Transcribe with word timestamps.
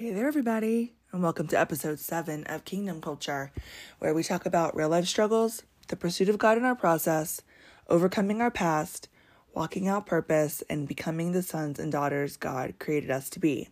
Hey 0.00 0.12
there, 0.12 0.26
everybody, 0.26 0.94
and 1.12 1.22
welcome 1.22 1.46
to 1.48 1.60
episode 1.60 1.98
7 1.98 2.44
of 2.44 2.64
Kingdom 2.64 3.02
Culture, 3.02 3.52
where 3.98 4.14
we 4.14 4.22
talk 4.22 4.46
about 4.46 4.74
real 4.74 4.88
life 4.88 5.06
struggles, 5.06 5.62
the 5.88 5.94
pursuit 5.94 6.30
of 6.30 6.38
God 6.38 6.56
in 6.56 6.64
our 6.64 6.74
process, 6.74 7.42
overcoming 7.86 8.40
our 8.40 8.50
past, 8.50 9.10
walking 9.52 9.88
out 9.88 10.06
purpose, 10.06 10.62
and 10.70 10.88
becoming 10.88 11.32
the 11.32 11.42
sons 11.42 11.78
and 11.78 11.92
daughters 11.92 12.38
God 12.38 12.76
created 12.78 13.10
us 13.10 13.28
to 13.28 13.38
be. 13.38 13.68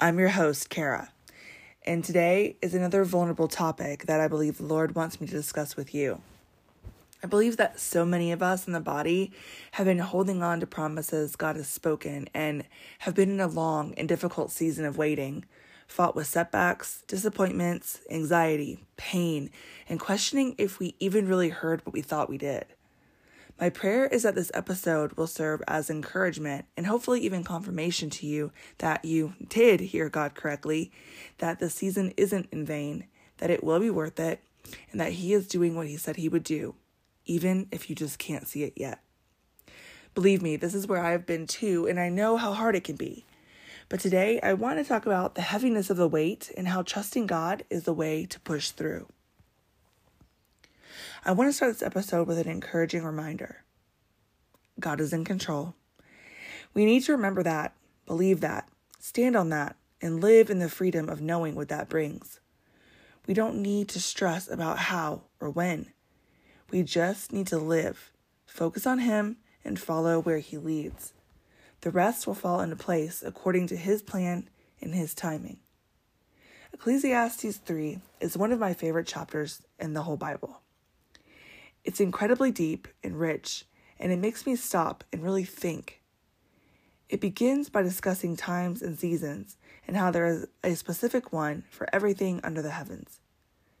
I'm 0.00 0.20
your 0.20 0.28
host, 0.28 0.70
Kara, 0.70 1.10
and 1.84 2.04
today 2.04 2.56
is 2.62 2.72
another 2.72 3.02
vulnerable 3.02 3.48
topic 3.48 4.06
that 4.06 4.20
I 4.20 4.28
believe 4.28 4.58
the 4.58 4.66
Lord 4.66 4.94
wants 4.94 5.20
me 5.20 5.26
to 5.26 5.32
discuss 5.32 5.74
with 5.74 5.92
you. 5.92 6.22
I 7.22 7.26
believe 7.26 7.58
that 7.58 7.78
so 7.78 8.06
many 8.06 8.32
of 8.32 8.42
us 8.42 8.66
in 8.66 8.72
the 8.72 8.80
body 8.80 9.32
have 9.72 9.84
been 9.86 9.98
holding 9.98 10.42
on 10.42 10.60
to 10.60 10.66
promises 10.66 11.36
God 11.36 11.56
has 11.56 11.68
spoken 11.68 12.28
and 12.32 12.64
have 13.00 13.14
been 13.14 13.30
in 13.30 13.40
a 13.40 13.46
long 13.46 13.92
and 13.98 14.08
difficult 14.08 14.50
season 14.50 14.86
of 14.86 14.96
waiting, 14.96 15.44
fought 15.86 16.16
with 16.16 16.26
setbacks, 16.26 17.04
disappointments, 17.06 18.00
anxiety, 18.10 18.86
pain, 18.96 19.50
and 19.86 20.00
questioning 20.00 20.54
if 20.56 20.78
we 20.78 20.96
even 20.98 21.28
really 21.28 21.50
heard 21.50 21.84
what 21.84 21.92
we 21.92 22.00
thought 22.00 22.30
we 22.30 22.38
did. 22.38 22.64
My 23.60 23.68
prayer 23.68 24.06
is 24.06 24.22
that 24.22 24.34
this 24.34 24.50
episode 24.54 25.12
will 25.12 25.26
serve 25.26 25.62
as 25.68 25.90
encouragement 25.90 26.64
and 26.74 26.86
hopefully 26.86 27.20
even 27.20 27.44
confirmation 27.44 28.08
to 28.08 28.26
you 28.26 28.50
that 28.78 29.04
you 29.04 29.34
did 29.46 29.80
hear 29.80 30.08
God 30.08 30.34
correctly, 30.34 30.90
that 31.36 31.58
the 31.58 31.68
season 31.68 32.14
isn't 32.16 32.48
in 32.50 32.64
vain, 32.64 33.04
that 33.36 33.50
it 33.50 33.62
will 33.62 33.78
be 33.78 33.90
worth 33.90 34.18
it, 34.18 34.40
and 34.90 34.98
that 34.98 35.12
He 35.12 35.34
is 35.34 35.46
doing 35.46 35.76
what 35.76 35.86
He 35.86 35.98
said 35.98 36.16
He 36.16 36.30
would 36.30 36.44
do 36.44 36.74
even 37.26 37.68
if 37.70 37.88
you 37.88 37.96
just 37.96 38.18
can't 38.18 38.46
see 38.46 38.62
it 38.62 38.74
yet. 38.76 39.00
Believe 40.14 40.42
me, 40.42 40.56
this 40.56 40.74
is 40.74 40.86
where 40.86 41.04
I've 41.04 41.26
been 41.26 41.46
too, 41.46 41.86
and 41.86 42.00
I 42.00 42.08
know 42.08 42.36
how 42.36 42.52
hard 42.52 42.74
it 42.74 42.84
can 42.84 42.96
be. 42.96 43.24
But 43.88 44.00
today, 44.00 44.40
I 44.42 44.52
want 44.52 44.78
to 44.78 44.84
talk 44.84 45.06
about 45.06 45.34
the 45.34 45.42
heaviness 45.42 45.90
of 45.90 45.96
the 45.96 46.08
wait 46.08 46.50
and 46.56 46.68
how 46.68 46.82
trusting 46.82 47.26
God 47.26 47.64
is 47.70 47.84
the 47.84 47.92
way 47.92 48.24
to 48.26 48.40
push 48.40 48.70
through. 48.70 49.08
I 51.24 51.32
want 51.32 51.48
to 51.48 51.52
start 51.52 51.72
this 51.72 51.82
episode 51.82 52.26
with 52.26 52.38
an 52.38 52.48
encouraging 52.48 53.04
reminder 53.04 53.64
God 54.78 55.00
is 55.00 55.12
in 55.12 55.24
control. 55.24 55.74
We 56.72 56.84
need 56.84 57.04
to 57.04 57.12
remember 57.12 57.42
that, 57.42 57.74
believe 58.06 58.40
that, 58.40 58.68
stand 58.98 59.36
on 59.36 59.50
that, 59.50 59.76
and 60.00 60.20
live 60.20 60.50
in 60.50 60.60
the 60.60 60.68
freedom 60.68 61.08
of 61.08 61.20
knowing 61.20 61.54
what 61.54 61.68
that 61.68 61.88
brings. 61.88 62.40
We 63.26 63.34
don't 63.34 63.60
need 63.60 63.88
to 63.90 64.00
stress 64.00 64.48
about 64.48 64.78
how 64.78 65.22
or 65.40 65.50
when. 65.50 65.92
We 66.70 66.84
just 66.84 67.32
need 67.32 67.48
to 67.48 67.58
live, 67.58 68.12
focus 68.46 68.86
on 68.86 69.00
Him, 69.00 69.38
and 69.64 69.76
follow 69.76 70.20
where 70.20 70.38
He 70.38 70.56
leads. 70.56 71.12
The 71.80 71.90
rest 71.90 72.28
will 72.28 72.34
fall 72.34 72.60
into 72.60 72.76
place 72.76 73.24
according 73.26 73.66
to 73.68 73.76
His 73.76 74.02
plan 74.02 74.48
and 74.80 74.94
His 74.94 75.12
timing. 75.12 75.58
Ecclesiastes 76.72 77.56
3 77.56 77.98
is 78.20 78.36
one 78.36 78.52
of 78.52 78.60
my 78.60 78.72
favorite 78.72 79.08
chapters 79.08 79.62
in 79.80 79.94
the 79.94 80.02
whole 80.02 80.16
Bible. 80.16 80.60
It's 81.84 81.98
incredibly 81.98 82.52
deep 82.52 82.86
and 83.02 83.18
rich, 83.18 83.64
and 83.98 84.12
it 84.12 84.20
makes 84.20 84.46
me 84.46 84.54
stop 84.54 85.02
and 85.12 85.24
really 85.24 85.44
think. 85.44 86.02
It 87.08 87.20
begins 87.20 87.68
by 87.68 87.82
discussing 87.82 88.36
times 88.36 88.80
and 88.80 88.96
seasons 88.96 89.56
and 89.88 89.96
how 89.96 90.12
there 90.12 90.26
is 90.26 90.46
a 90.62 90.76
specific 90.76 91.32
one 91.32 91.64
for 91.68 91.88
everything 91.92 92.40
under 92.44 92.62
the 92.62 92.70
heavens. 92.70 93.18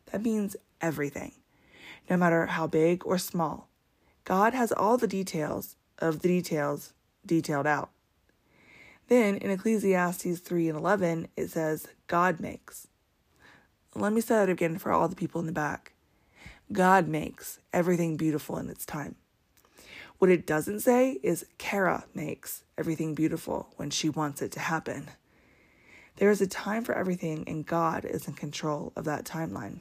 That 0.06 0.24
means 0.24 0.56
everything 0.80 1.34
no 2.08 2.16
matter 2.16 2.46
how 2.46 2.66
big 2.66 3.04
or 3.06 3.18
small. 3.18 3.68
God 4.24 4.54
has 4.54 4.72
all 4.72 4.96
the 4.96 5.06
details 5.06 5.76
of 5.98 6.20
the 6.20 6.28
details 6.28 6.92
detailed 7.26 7.66
out. 7.66 7.90
Then 9.08 9.36
in 9.36 9.50
Ecclesiastes 9.50 10.38
3 10.38 10.68
and 10.68 10.78
11, 10.78 11.28
it 11.36 11.50
says, 11.50 11.88
God 12.06 12.38
makes. 12.40 12.86
Let 13.94 14.12
me 14.12 14.20
say 14.20 14.36
that 14.36 14.48
again 14.48 14.78
for 14.78 14.92
all 14.92 15.08
the 15.08 15.16
people 15.16 15.40
in 15.40 15.46
the 15.46 15.52
back. 15.52 15.94
God 16.72 17.08
makes 17.08 17.58
everything 17.72 18.16
beautiful 18.16 18.56
in 18.58 18.70
its 18.70 18.86
time. 18.86 19.16
What 20.18 20.30
it 20.30 20.46
doesn't 20.46 20.80
say 20.80 21.18
is 21.22 21.46
Kara 21.58 22.04
makes 22.14 22.62
everything 22.78 23.14
beautiful 23.14 23.70
when 23.76 23.90
she 23.90 24.08
wants 24.08 24.42
it 24.42 24.52
to 24.52 24.60
happen. 24.60 25.10
There 26.16 26.30
is 26.30 26.40
a 26.40 26.46
time 26.46 26.84
for 26.84 26.94
everything, 26.94 27.44
and 27.48 27.66
God 27.66 28.04
is 28.04 28.28
in 28.28 28.34
control 28.34 28.92
of 28.94 29.04
that 29.06 29.24
timeline. 29.24 29.78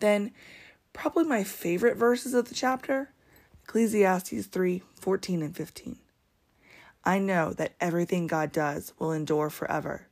Then 0.00 0.32
probably 0.96 1.24
my 1.24 1.44
favorite 1.44 1.96
verses 1.96 2.32
of 2.32 2.48
the 2.48 2.54
chapter 2.54 3.12
Ecclesiastes 3.64 4.46
3 4.46 4.82
14 4.98 5.42
and 5.42 5.54
15. 5.54 5.98
I 7.04 7.18
know 7.18 7.52
that 7.52 7.74
everything 7.80 8.26
God 8.26 8.50
does 8.50 8.94
will 8.98 9.12
endure 9.12 9.50
forever. 9.50 10.08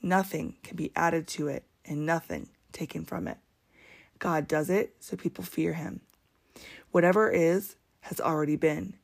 Nothing 0.00 0.56
can 0.62 0.76
be 0.76 0.92
added 0.94 1.26
to 1.28 1.48
it 1.48 1.64
and 1.84 2.06
nothing 2.06 2.48
taken 2.72 3.04
from 3.04 3.26
it. 3.26 3.38
God 4.20 4.46
does 4.46 4.70
it 4.70 4.94
so 5.00 5.16
people 5.16 5.42
fear 5.42 5.72
him. 5.72 6.00
Whatever 6.92 7.28
is 7.28 7.74
has 8.02 8.20
already 8.20 8.56
been, 8.56 8.94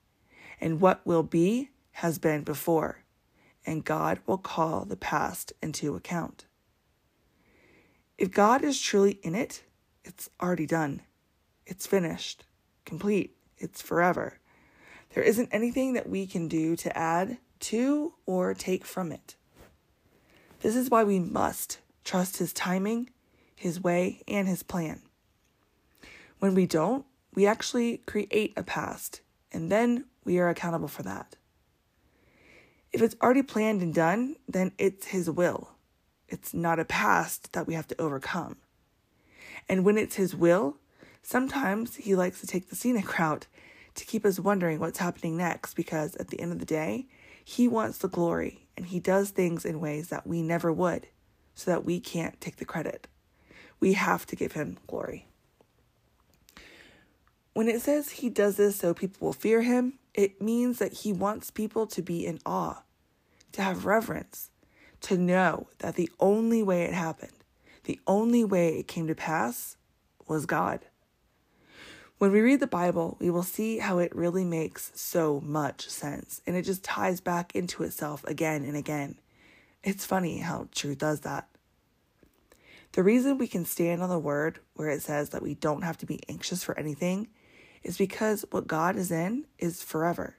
and 0.60 0.80
what 0.80 1.04
will 1.04 1.24
be 1.24 1.70
has 1.90 2.18
been 2.18 2.42
before, 2.42 3.02
and 3.66 3.84
God 3.84 4.20
will 4.26 4.38
call 4.38 4.84
the 4.84 4.96
past 4.96 5.52
into 5.60 5.96
account. 5.96 6.44
If 8.16 8.30
God 8.30 8.62
is 8.62 8.80
truly 8.80 9.18
in 9.24 9.34
it, 9.34 9.64
it's 10.04 10.30
already 10.40 10.66
done. 10.66 11.02
It's 11.66 11.86
finished, 11.86 12.44
complete, 12.84 13.36
it's 13.58 13.82
forever. 13.82 14.38
There 15.14 15.24
isn't 15.24 15.48
anything 15.50 15.94
that 15.94 16.08
we 16.08 16.26
can 16.26 16.46
do 16.46 16.76
to 16.76 16.96
add 16.96 17.38
to 17.60 18.14
or 18.24 18.54
take 18.54 18.84
from 18.84 19.10
it. 19.10 19.34
This 20.60 20.76
is 20.76 20.90
why 20.90 21.04
we 21.04 21.18
must 21.18 21.80
trust 22.04 22.36
His 22.36 22.52
timing, 22.52 23.10
His 23.54 23.82
way, 23.82 24.22
and 24.28 24.46
His 24.46 24.62
plan. 24.62 25.02
When 26.38 26.54
we 26.54 26.66
don't, 26.66 27.04
we 27.34 27.46
actually 27.46 27.98
create 27.98 28.52
a 28.56 28.62
past, 28.62 29.20
and 29.52 29.70
then 29.70 30.04
we 30.24 30.38
are 30.38 30.48
accountable 30.48 30.88
for 30.88 31.02
that. 31.02 31.36
If 32.92 33.02
it's 33.02 33.16
already 33.22 33.42
planned 33.42 33.82
and 33.82 33.92
done, 33.92 34.36
then 34.48 34.72
it's 34.78 35.08
His 35.08 35.30
will. 35.30 35.70
It's 36.28 36.54
not 36.54 36.78
a 36.78 36.84
past 36.84 37.52
that 37.52 37.66
we 37.66 37.74
have 37.74 37.86
to 37.88 38.00
overcome. 38.00 38.56
And 39.68 39.84
when 39.84 39.98
it's 39.98 40.16
His 40.16 40.34
will, 40.34 40.76
Sometimes 41.28 41.96
he 41.96 42.14
likes 42.14 42.40
to 42.40 42.46
take 42.46 42.68
the 42.68 42.76
scenic 42.76 43.18
route 43.18 43.48
to 43.96 44.04
keep 44.04 44.24
us 44.24 44.38
wondering 44.38 44.78
what's 44.78 45.00
happening 45.00 45.36
next 45.36 45.74
because 45.74 46.14
at 46.14 46.28
the 46.28 46.38
end 46.38 46.52
of 46.52 46.60
the 46.60 46.64
day, 46.64 47.08
he 47.44 47.66
wants 47.66 47.98
the 47.98 48.06
glory 48.06 48.68
and 48.76 48.86
he 48.86 49.00
does 49.00 49.30
things 49.30 49.64
in 49.64 49.80
ways 49.80 50.06
that 50.06 50.24
we 50.24 50.40
never 50.40 50.72
would 50.72 51.08
so 51.56 51.68
that 51.68 51.84
we 51.84 51.98
can't 51.98 52.40
take 52.40 52.58
the 52.58 52.64
credit. 52.64 53.08
We 53.80 53.94
have 53.94 54.24
to 54.26 54.36
give 54.36 54.52
him 54.52 54.78
glory. 54.86 55.26
When 57.54 57.66
it 57.66 57.80
says 57.80 58.08
he 58.10 58.30
does 58.30 58.56
this 58.56 58.76
so 58.76 58.94
people 58.94 59.26
will 59.26 59.32
fear 59.32 59.62
him, 59.62 59.94
it 60.14 60.40
means 60.40 60.78
that 60.78 60.92
he 60.92 61.12
wants 61.12 61.50
people 61.50 61.88
to 61.88 62.02
be 62.02 62.24
in 62.24 62.38
awe, 62.46 62.84
to 63.50 63.62
have 63.62 63.84
reverence, 63.84 64.52
to 65.00 65.18
know 65.18 65.66
that 65.78 65.96
the 65.96 66.08
only 66.20 66.62
way 66.62 66.82
it 66.82 66.94
happened, 66.94 67.32
the 67.82 67.98
only 68.06 68.44
way 68.44 68.78
it 68.78 68.86
came 68.86 69.08
to 69.08 69.14
pass 69.16 69.76
was 70.28 70.46
God. 70.46 70.84
When 72.18 72.32
we 72.32 72.40
read 72.40 72.60
the 72.60 72.66
Bible, 72.66 73.18
we 73.20 73.28
will 73.28 73.42
see 73.42 73.76
how 73.76 73.98
it 73.98 74.16
really 74.16 74.44
makes 74.44 74.90
so 74.94 75.38
much 75.44 75.86
sense 75.90 76.40
and 76.46 76.56
it 76.56 76.62
just 76.62 76.82
ties 76.82 77.20
back 77.20 77.54
into 77.54 77.82
itself 77.82 78.24
again 78.24 78.64
and 78.64 78.74
again. 78.74 79.18
It's 79.84 80.06
funny 80.06 80.38
how 80.38 80.68
truth 80.74 80.96
does 80.96 81.20
that. 81.20 81.46
The 82.92 83.02
reason 83.02 83.36
we 83.36 83.46
can 83.46 83.66
stand 83.66 84.02
on 84.02 84.08
the 84.08 84.18
word 84.18 84.60
where 84.72 84.88
it 84.88 85.02
says 85.02 85.28
that 85.30 85.42
we 85.42 85.56
don't 85.56 85.82
have 85.82 85.98
to 85.98 86.06
be 86.06 86.22
anxious 86.26 86.64
for 86.64 86.78
anything 86.78 87.28
is 87.82 87.98
because 87.98 88.46
what 88.50 88.66
God 88.66 88.96
is 88.96 89.10
in 89.10 89.44
is 89.58 89.82
forever. 89.82 90.38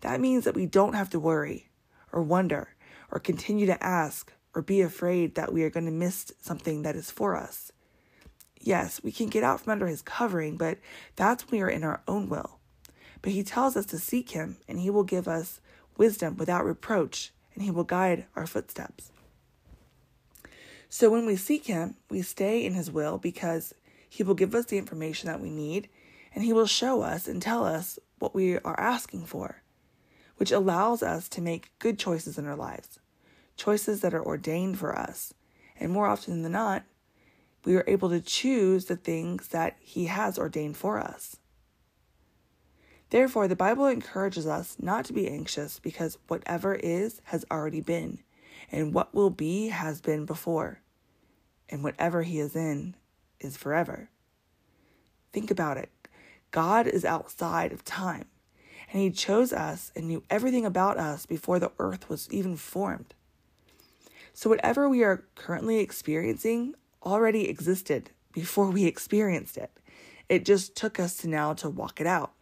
That 0.00 0.22
means 0.22 0.44
that 0.44 0.54
we 0.54 0.64
don't 0.64 0.94
have 0.94 1.10
to 1.10 1.20
worry 1.20 1.68
or 2.14 2.22
wonder 2.22 2.70
or 3.12 3.20
continue 3.20 3.66
to 3.66 3.84
ask 3.84 4.32
or 4.54 4.62
be 4.62 4.80
afraid 4.80 5.34
that 5.34 5.52
we 5.52 5.64
are 5.64 5.70
going 5.70 5.84
to 5.84 5.92
miss 5.92 6.32
something 6.40 6.80
that 6.80 6.96
is 6.96 7.10
for 7.10 7.36
us. 7.36 7.72
Yes, 8.60 9.02
we 9.02 9.12
can 9.12 9.28
get 9.28 9.44
out 9.44 9.60
from 9.60 9.72
under 9.72 9.86
his 9.86 10.02
covering, 10.02 10.56
but 10.56 10.78
that's 11.16 11.44
when 11.44 11.60
we 11.60 11.64
are 11.64 11.70
in 11.70 11.84
our 11.84 12.02
own 12.08 12.28
will. 12.28 12.58
But 13.22 13.32
he 13.32 13.42
tells 13.42 13.76
us 13.76 13.86
to 13.86 13.98
seek 13.98 14.30
him, 14.30 14.58
and 14.68 14.80
he 14.80 14.90
will 14.90 15.04
give 15.04 15.28
us 15.28 15.60
wisdom 15.96 16.36
without 16.36 16.64
reproach, 16.64 17.32
and 17.54 17.62
he 17.62 17.70
will 17.70 17.84
guide 17.84 18.26
our 18.36 18.46
footsteps. 18.46 19.10
So 20.88 21.10
when 21.10 21.26
we 21.26 21.36
seek 21.36 21.66
him, 21.66 21.96
we 22.08 22.22
stay 22.22 22.64
in 22.64 22.74
his 22.74 22.90
will 22.90 23.18
because 23.18 23.74
he 24.08 24.22
will 24.22 24.34
give 24.34 24.54
us 24.54 24.66
the 24.66 24.78
information 24.78 25.26
that 25.26 25.40
we 25.40 25.50
need, 25.50 25.88
and 26.34 26.44
he 26.44 26.52
will 26.52 26.66
show 26.66 27.02
us 27.02 27.28
and 27.28 27.42
tell 27.42 27.64
us 27.64 27.98
what 28.18 28.34
we 28.34 28.58
are 28.58 28.78
asking 28.80 29.26
for, 29.26 29.62
which 30.36 30.50
allows 30.50 31.02
us 31.02 31.28
to 31.28 31.42
make 31.42 31.72
good 31.78 31.98
choices 31.98 32.38
in 32.38 32.46
our 32.46 32.56
lives, 32.56 33.00
choices 33.56 34.00
that 34.00 34.14
are 34.14 34.24
ordained 34.24 34.78
for 34.78 34.96
us. 34.96 35.34
And 35.78 35.92
more 35.92 36.06
often 36.06 36.42
than 36.42 36.52
not, 36.52 36.84
we 37.64 37.76
are 37.76 37.84
able 37.86 38.08
to 38.10 38.20
choose 38.20 38.86
the 38.86 38.96
things 38.96 39.48
that 39.48 39.76
He 39.80 40.06
has 40.06 40.38
ordained 40.38 40.76
for 40.76 40.98
us. 40.98 41.36
Therefore, 43.10 43.48
the 43.48 43.56
Bible 43.56 43.86
encourages 43.86 44.46
us 44.46 44.76
not 44.78 45.04
to 45.06 45.12
be 45.12 45.28
anxious 45.28 45.78
because 45.78 46.18
whatever 46.28 46.74
is 46.74 47.20
has 47.24 47.44
already 47.50 47.80
been, 47.80 48.20
and 48.70 48.92
what 48.92 49.14
will 49.14 49.30
be 49.30 49.68
has 49.68 50.00
been 50.00 50.26
before, 50.26 50.82
and 51.68 51.82
whatever 51.82 52.22
He 52.22 52.38
is 52.38 52.54
in 52.54 52.96
is 53.40 53.56
forever. 53.56 54.10
Think 55.32 55.50
about 55.50 55.76
it 55.76 55.90
God 56.50 56.86
is 56.86 57.04
outside 57.04 57.72
of 57.72 57.84
time, 57.84 58.26
and 58.92 59.00
He 59.00 59.10
chose 59.10 59.52
us 59.52 59.90
and 59.96 60.06
knew 60.06 60.22
everything 60.28 60.66
about 60.66 60.98
us 60.98 61.24
before 61.24 61.58
the 61.58 61.72
earth 61.78 62.08
was 62.10 62.28
even 62.30 62.56
formed. 62.56 63.14
So, 64.34 64.50
whatever 64.50 64.88
we 64.88 65.02
are 65.02 65.24
currently 65.34 65.78
experiencing 65.78 66.74
already 67.02 67.48
existed 67.48 68.10
before 68.32 68.70
we 68.70 68.84
experienced 68.84 69.56
it. 69.56 69.70
It 70.28 70.44
just 70.44 70.76
took 70.76 71.00
us 71.00 71.16
to 71.18 71.28
now 71.28 71.54
to 71.54 71.70
walk 71.70 72.00
it 72.00 72.06
out. 72.06 72.32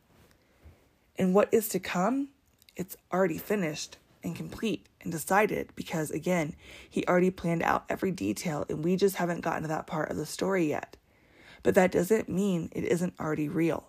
And 1.17 1.35
what 1.35 1.49
is 1.53 1.69
to 1.71 1.79
come, 1.79 2.29
it's 2.75 2.97
already 3.13 3.39
finished 3.39 3.97
and 4.23 4.35
complete 4.35 4.87
and 5.01 5.13
decided 5.13 5.71
because, 5.77 6.11
again, 6.11 6.55
he 6.91 7.07
already 7.07 7.31
planned 7.31 7.63
out 7.63 7.85
every 7.89 8.11
detail 8.11 8.67
and 8.69 8.85
we 8.85 8.97
just 8.97 9.17
haven't 9.17 9.43
gotten 9.43 9.63
to 9.63 9.69
that 9.69 9.87
part 9.87 10.11
of 10.11 10.17
the 10.17 10.27
story 10.27 10.67
yet. 10.67 10.97
But 11.63 11.75
that 11.77 11.93
doesn't 11.93 12.29
mean 12.29 12.71
it 12.73 12.85
isn't 12.85 13.15
already 13.21 13.49
real. 13.49 13.87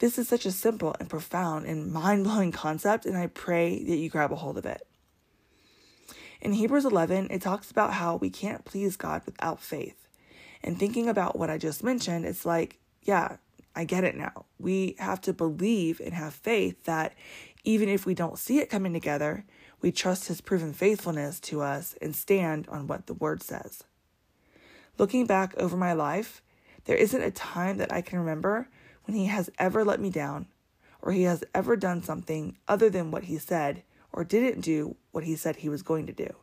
This 0.00 0.18
is 0.18 0.28
such 0.28 0.46
a 0.46 0.52
simple 0.52 0.94
and 1.00 1.08
profound 1.08 1.66
and 1.66 1.92
mind 1.92 2.24
blowing 2.24 2.52
concept, 2.52 3.04
and 3.04 3.16
I 3.16 3.26
pray 3.26 3.82
that 3.84 3.96
you 3.96 4.08
grab 4.08 4.32
a 4.32 4.36
hold 4.36 4.58
of 4.58 4.66
it. 4.66 4.87
In 6.40 6.52
Hebrews 6.52 6.84
11, 6.84 7.28
it 7.30 7.42
talks 7.42 7.70
about 7.70 7.94
how 7.94 8.16
we 8.16 8.30
can't 8.30 8.64
please 8.64 8.96
God 8.96 9.22
without 9.26 9.60
faith. 9.60 10.08
And 10.62 10.78
thinking 10.78 11.08
about 11.08 11.36
what 11.36 11.50
I 11.50 11.58
just 11.58 11.82
mentioned, 11.82 12.24
it's 12.24 12.46
like, 12.46 12.78
yeah, 13.02 13.36
I 13.74 13.84
get 13.84 14.04
it 14.04 14.16
now. 14.16 14.46
We 14.58 14.94
have 14.98 15.20
to 15.22 15.32
believe 15.32 16.00
and 16.00 16.14
have 16.14 16.34
faith 16.34 16.84
that 16.84 17.14
even 17.64 17.88
if 17.88 18.06
we 18.06 18.14
don't 18.14 18.38
see 18.38 18.58
it 18.58 18.70
coming 18.70 18.92
together, 18.92 19.44
we 19.80 19.90
trust 19.90 20.28
his 20.28 20.40
proven 20.40 20.72
faithfulness 20.72 21.40
to 21.40 21.60
us 21.60 21.96
and 22.00 22.14
stand 22.14 22.68
on 22.68 22.86
what 22.86 23.06
the 23.06 23.14
word 23.14 23.42
says. 23.42 23.84
Looking 24.96 25.26
back 25.26 25.54
over 25.56 25.76
my 25.76 25.92
life, 25.92 26.42
there 26.84 26.96
isn't 26.96 27.22
a 27.22 27.30
time 27.30 27.78
that 27.78 27.92
I 27.92 28.00
can 28.00 28.18
remember 28.18 28.68
when 29.04 29.16
he 29.16 29.26
has 29.26 29.50
ever 29.58 29.84
let 29.84 30.00
me 30.00 30.10
down 30.10 30.46
or 31.02 31.12
he 31.12 31.24
has 31.24 31.44
ever 31.54 31.76
done 31.76 32.02
something 32.02 32.56
other 32.66 32.90
than 32.90 33.10
what 33.10 33.24
he 33.24 33.38
said 33.38 33.82
or 34.12 34.24
didn't 34.24 34.60
do 34.60 34.96
what 35.12 35.24
he 35.24 35.36
said 35.36 35.56
he 35.56 35.68
was 35.68 35.82
going 35.82 36.06
to 36.06 36.12
do. 36.12 36.34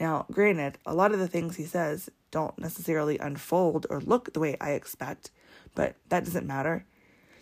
Now, 0.00 0.26
granted, 0.30 0.78
a 0.86 0.94
lot 0.94 1.12
of 1.12 1.18
the 1.18 1.28
things 1.28 1.56
he 1.56 1.64
says 1.64 2.08
don't 2.30 2.58
necessarily 2.58 3.18
unfold 3.18 3.86
or 3.90 4.00
look 4.00 4.32
the 4.32 4.40
way 4.40 4.56
I 4.60 4.72
expect, 4.72 5.30
but 5.74 5.96
that 6.08 6.24
doesn't 6.24 6.46
matter. 6.46 6.84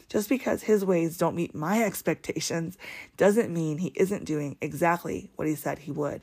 Just 0.08 0.28
because 0.28 0.62
his 0.62 0.84
ways 0.84 1.18
don't 1.18 1.36
meet 1.36 1.54
my 1.54 1.82
expectations 1.84 2.78
doesn't 3.16 3.52
mean 3.52 3.78
he 3.78 3.92
isn't 3.94 4.24
doing 4.24 4.56
exactly 4.60 5.30
what 5.36 5.48
he 5.48 5.54
said 5.54 5.80
he 5.80 5.90
would. 5.90 6.22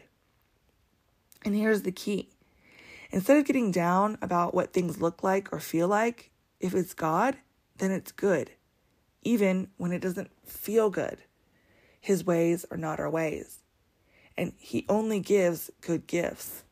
And 1.46 1.56
here's 1.56 1.82
the 1.82 1.92
key 1.92 2.30
instead 3.12 3.38
of 3.38 3.46
getting 3.46 3.70
down 3.70 4.18
about 4.24 4.56
what 4.56 4.74
things 4.74 5.00
look 5.00 5.22
like 5.22 5.54
or 5.54 5.60
feel 5.60 5.88
like, 5.88 6.32
if 6.60 6.74
it's 6.74 6.96
God, 6.96 7.38
then 7.78 7.92
it's 7.92 8.12
good, 8.12 8.52
even 9.22 9.68
when 9.78 9.92
it 9.92 10.02
doesn't 10.02 10.32
feel 10.48 10.90
good. 10.90 11.20
His 12.04 12.26
ways 12.26 12.66
are 12.70 12.76
not 12.76 13.00
our 13.00 13.10
ways. 13.10 13.60
And 14.36 14.52
He 14.58 14.86
only 14.90 15.22
gives 15.22 15.72
good 15.80 16.06
gifts. 16.06 16.64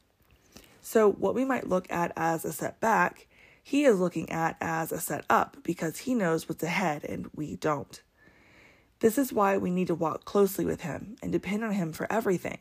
So, 0.82 1.10
what 1.10 1.34
we 1.34 1.46
might 1.46 1.70
look 1.70 1.90
at 1.90 2.12
as 2.18 2.44
a 2.44 2.52
setback, 2.52 3.28
He 3.64 3.86
is 3.86 3.98
looking 3.98 4.30
at 4.30 4.58
as 4.60 4.92
a 4.92 5.00
set 5.00 5.24
up 5.30 5.56
because 5.64 6.00
He 6.00 6.14
knows 6.14 6.50
what's 6.50 6.64
ahead 6.64 7.06
and 7.06 7.30
we 7.34 7.56
don't. 7.56 8.02
This 9.00 9.18
is 9.18 9.32
why 9.32 9.56
we 9.56 9.72
need 9.72 9.88
to 9.88 9.96
walk 9.96 10.26
closely 10.26 10.66
with 10.66 10.82
Him 10.82 11.16
and 11.24 11.32
depend 11.32 11.64
on 11.64 11.72
Him 11.72 11.94
for 11.94 12.12
everything. 12.12 12.60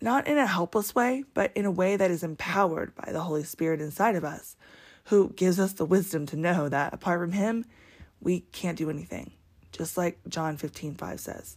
Not 0.00 0.28
in 0.28 0.38
a 0.38 0.46
helpless 0.46 0.94
way, 0.94 1.24
but 1.34 1.50
in 1.56 1.64
a 1.64 1.70
way 1.72 1.96
that 1.96 2.12
is 2.12 2.22
empowered 2.22 2.94
by 2.94 3.10
the 3.10 3.22
Holy 3.22 3.42
Spirit 3.42 3.80
inside 3.80 4.14
of 4.14 4.24
us, 4.24 4.54
who 5.06 5.30
gives 5.30 5.58
us 5.58 5.72
the 5.72 5.84
wisdom 5.84 6.26
to 6.26 6.36
know 6.36 6.68
that 6.68 6.94
apart 6.94 7.18
from 7.18 7.32
Him, 7.32 7.64
we 8.20 8.42
can't 8.52 8.78
do 8.78 8.88
anything, 8.88 9.32
just 9.72 9.96
like 9.96 10.20
John 10.28 10.56
15 10.56 10.94
5 10.94 11.18
says. 11.18 11.56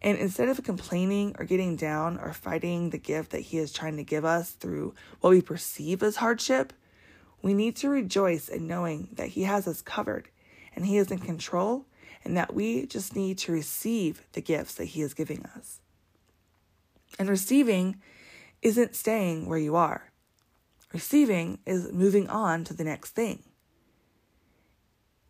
And 0.00 0.16
instead 0.18 0.48
of 0.48 0.62
complaining 0.62 1.34
or 1.38 1.44
getting 1.44 1.76
down 1.76 2.18
or 2.18 2.32
fighting 2.32 2.90
the 2.90 2.98
gift 2.98 3.32
that 3.32 3.40
He 3.40 3.58
is 3.58 3.72
trying 3.72 3.96
to 3.96 4.04
give 4.04 4.24
us 4.24 4.50
through 4.50 4.94
what 5.20 5.30
we 5.30 5.42
perceive 5.42 6.02
as 6.02 6.16
hardship, 6.16 6.72
we 7.42 7.54
need 7.54 7.76
to 7.76 7.88
rejoice 7.88 8.48
in 8.48 8.66
knowing 8.66 9.08
that 9.12 9.28
He 9.28 9.42
has 9.42 9.66
us 9.66 9.82
covered 9.82 10.28
and 10.74 10.86
He 10.86 10.98
is 10.98 11.10
in 11.10 11.18
control 11.18 11.86
and 12.24 12.36
that 12.36 12.54
we 12.54 12.86
just 12.86 13.16
need 13.16 13.38
to 13.38 13.52
receive 13.52 14.22
the 14.32 14.40
gifts 14.40 14.74
that 14.74 14.86
He 14.86 15.02
is 15.02 15.14
giving 15.14 15.44
us. 15.56 15.80
And 17.18 17.28
receiving 17.28 18.00
isn't 18.62 18.94
staying 18.94 19.48
where 19.48 19.58
you 19.58 19.76
are, 19.76 20.12
receiving 20.92 21.58
is 21.66 21.92
moving 21.92 22.28
on 22.28 22.64
to 22.64 22.74
the 22.74 22.84
next 22.84 23.10
thing. 23.10 23.42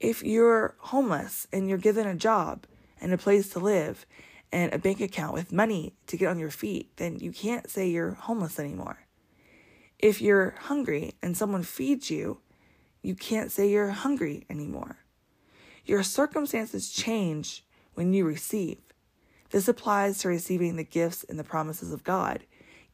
If 0.01 0.23
you're 0.23 0.77
homeless 0.79 1.47
and 1.53 1.69
you're 1.69 1.79
given 1.79 2.07
a 2.07 2.15
job 2.15 2.67
and 3.01 3.13
a 3.13 3.19
place 3.19 3.49
to 3.51 3.59
live 3.59 4.07
and 4.53 4.73
a 4.73 4.79
bank 4.79 5.01
account 5.01 5.35
with 5.35 5.53
money 5.53 5.95
to 6.07 6.17
get 6.17 6.29
on 6.29 6.39
your 6.39 6.51
feet, 6.51 6.97
then 6.97 7.19
you 7.19 7.33
can't 7.33 7.71
say 7.71 7.89
you're 7.89 8.13
homeless 8.13 8.59
anymore. 8.59 9.01
If 9.99 10.21
you're 10.21 10.55
hungry 10.59 11.15
and 11.23 11.37
someone 11.37 11.63
feeds 11.63 12.11
you, 12.11 12.41
you 13.03 13.15
can't 13.15 13.51
say 13.51 13.69
you're 13.69 13.91
hungry 13.91 14.47
anymore. 14.49 14.99
Your 15.85 16.03
circumstances 16.03 16.91
change 16.91 17.65
when 17.95 18.13
you 18.13 18.25
receive. 18.25 18.79
This 19.51 19.69
applies 19.69 20.19
to 20.19 20.29
receiving 20.29 20.77
the 20.77 20.85
gifts 20.85 21.25
and 21.25 21.39
the 21.39 21.45
promises 21.45 21.93
of 21.93 22.05
God, 22.05 22.45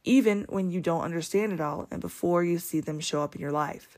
even 0.03 0.45
when 0.47 0.71
you 0.71 0.79
don't 0.79 1.01
understand 1.01 1.51
it 1.51 1.61
all 1.61 1.87
and 1.91 1.99
before 1.99 2.43
you 2.43 2.57
see 2.57 2.79
them 2.79 2.99
show 2.99 3.21
up 3.21 3.35
in 3.35 3.41
your 3.41 3.51
life. 3.51 3.97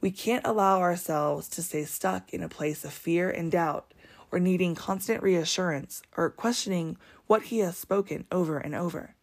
We 0.00 0.10
can't 0.10 0.46
allow 0.46 0.80
ourselves 0.80 1.48
to 1.50 1.62
stay 1.62 1.84
stuck 1.84 2.32
in 2.34 2.42
a 2.42 2.48
place 2.48 2.84
of 2.84 2.92
fear 2.92 3.30
and 3.30 3.52
doubt 3.52 3.92
or 4.32 4.38
needing 4.38 4.74
constant 4.74 5.22
reassurance 5.22 6.02
or 6.16 6.30
questioning 6.30 6.96
what 7.26 7.44
he 7.44 7.58
has 7.60 7.76
spoken 7.76 8.26
over 8.30 8.58
and 8.58 8.74
over. 8.74 9.14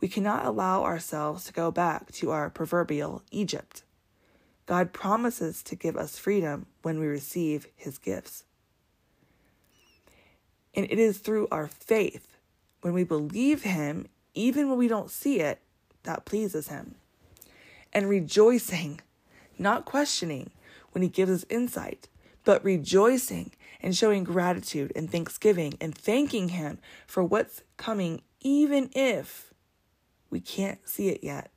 We 0.00 0.08
cannot 0.08 0.44
allow 0.44 0.82
ourselves 0.82 1.44
to 1.44 1.52
go 1.52 1.70
back 1.70 2.10
to 2.12 2.30
our 2.30 2.50
proverbial 2.50 3.22
Egypt. 3.30 3.84
God 4.66 4.92
promises 4.92 5.62
to 5.64 5.76
give 5.76 5.96
us 5.96 6.18
freedom 6.18 6.66
when 6.82 6.98
we 6.98 7.06
receive 7.06 7.68
his 7.76 7.98
gifts. 7.98 8.44
And 10.74 10.86
it 10.90 10.98
is 10.98 11.18
through 11.18 11.48
our 11.50 11.68
faith, 11.68 12.36
when 12.80 12.94
we 12.94 13.04
believe 13.04 13.62
him, 13.62 14.06
even 14.34 14.68
when 14.68 14.78
we 14.78 14.88
don't 14.88 15.10
see 15.10 15.40
it, 15.40 15.60
that 16.04 16.24
pleases 16.24 16.68
him. 16.68 16.96
And 17.92 18.08
rejoicing, 18.08 19.00
not 19.58 19.84
questioning, 19.84 20.50
when 20.92 21.02
he 21.02 21.08
gives 21.08 21.30
us 21.30 21.44
insight, 21.48 22.08
but 22.44 22.64
rejoicing 22.64 23.52
and 23.80 23.96
showing 23.96 24.24
gratitude 24.24 24.92
and 24.94 25.10
thanksgiving 25.10 25.74
and 25.80 25.96
thanking 25.96 26.50
Him 26.50 26.78
for 27.06 27.22
what's 27.24 27.62
coming, 27.76 28.22
even 28.40 28.90
if 28.94 29.52
we 30.30 30.40
can't 30.40 30.86
see 30.88 31.08
it 31.08 31.22
yet. 31.22 31.50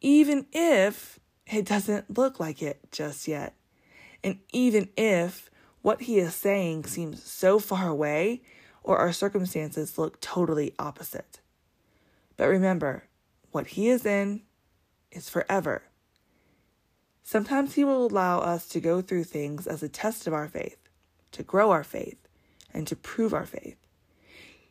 Even 0.00 0.46
if 0.52 1.18
it 1.46 1.64
doesn't 1.64 2.16
look 2.16 2.40
like 2.40 2.62
it 2.62 2.80
just 2.90 3.28
yet. 3.28 3.54
And 4.22 4.38
even 4.52 4.88
if 4.96 5.50
what 5.82 6.02
He 6.02 6.18
is 6.18 6.34
saying 6.34 6.84
seems 6.84 7.22
so 7.22 7.58
far 7.58 7.88
away 7.88 8.42
or 8.82 8.98
our 8.98 9.12
circumstances 9.12 9.98
look 9.98 10.20
totally 10.20 10.74
opposite. 10.78 11.40
But 12.36 12.48
remember, 12.48 13.04
what 13.50 13.68
He 13.68 13.88
is 13.88 14.06
in 14.06 14.42
is 15.10 15.28
forever. 15.28 15.82
Sometimes 17.30 17.74
He 17.74 17.84
will 17.84 18.06
allow 18.06 18.40
us 18.40 18.66
to 18.70 18.80
go 18.80 19.00
through 19.00 19.22
things 19.22 19.68
as 19.68 19.84
a 19.84 19.88
test 19.88 20.26
of 20.26 20.34
our 20.34 20.48
faith 20.48 20.80
to 21.30 21.44
grow 21.44 21.70
our 21.70 21.84
faith, 21.84 22.18
and 22.74 22.88
to 22.88 22.96
prove 22.96 23.32
our 23.32 23.46
faith. 23.46 23.76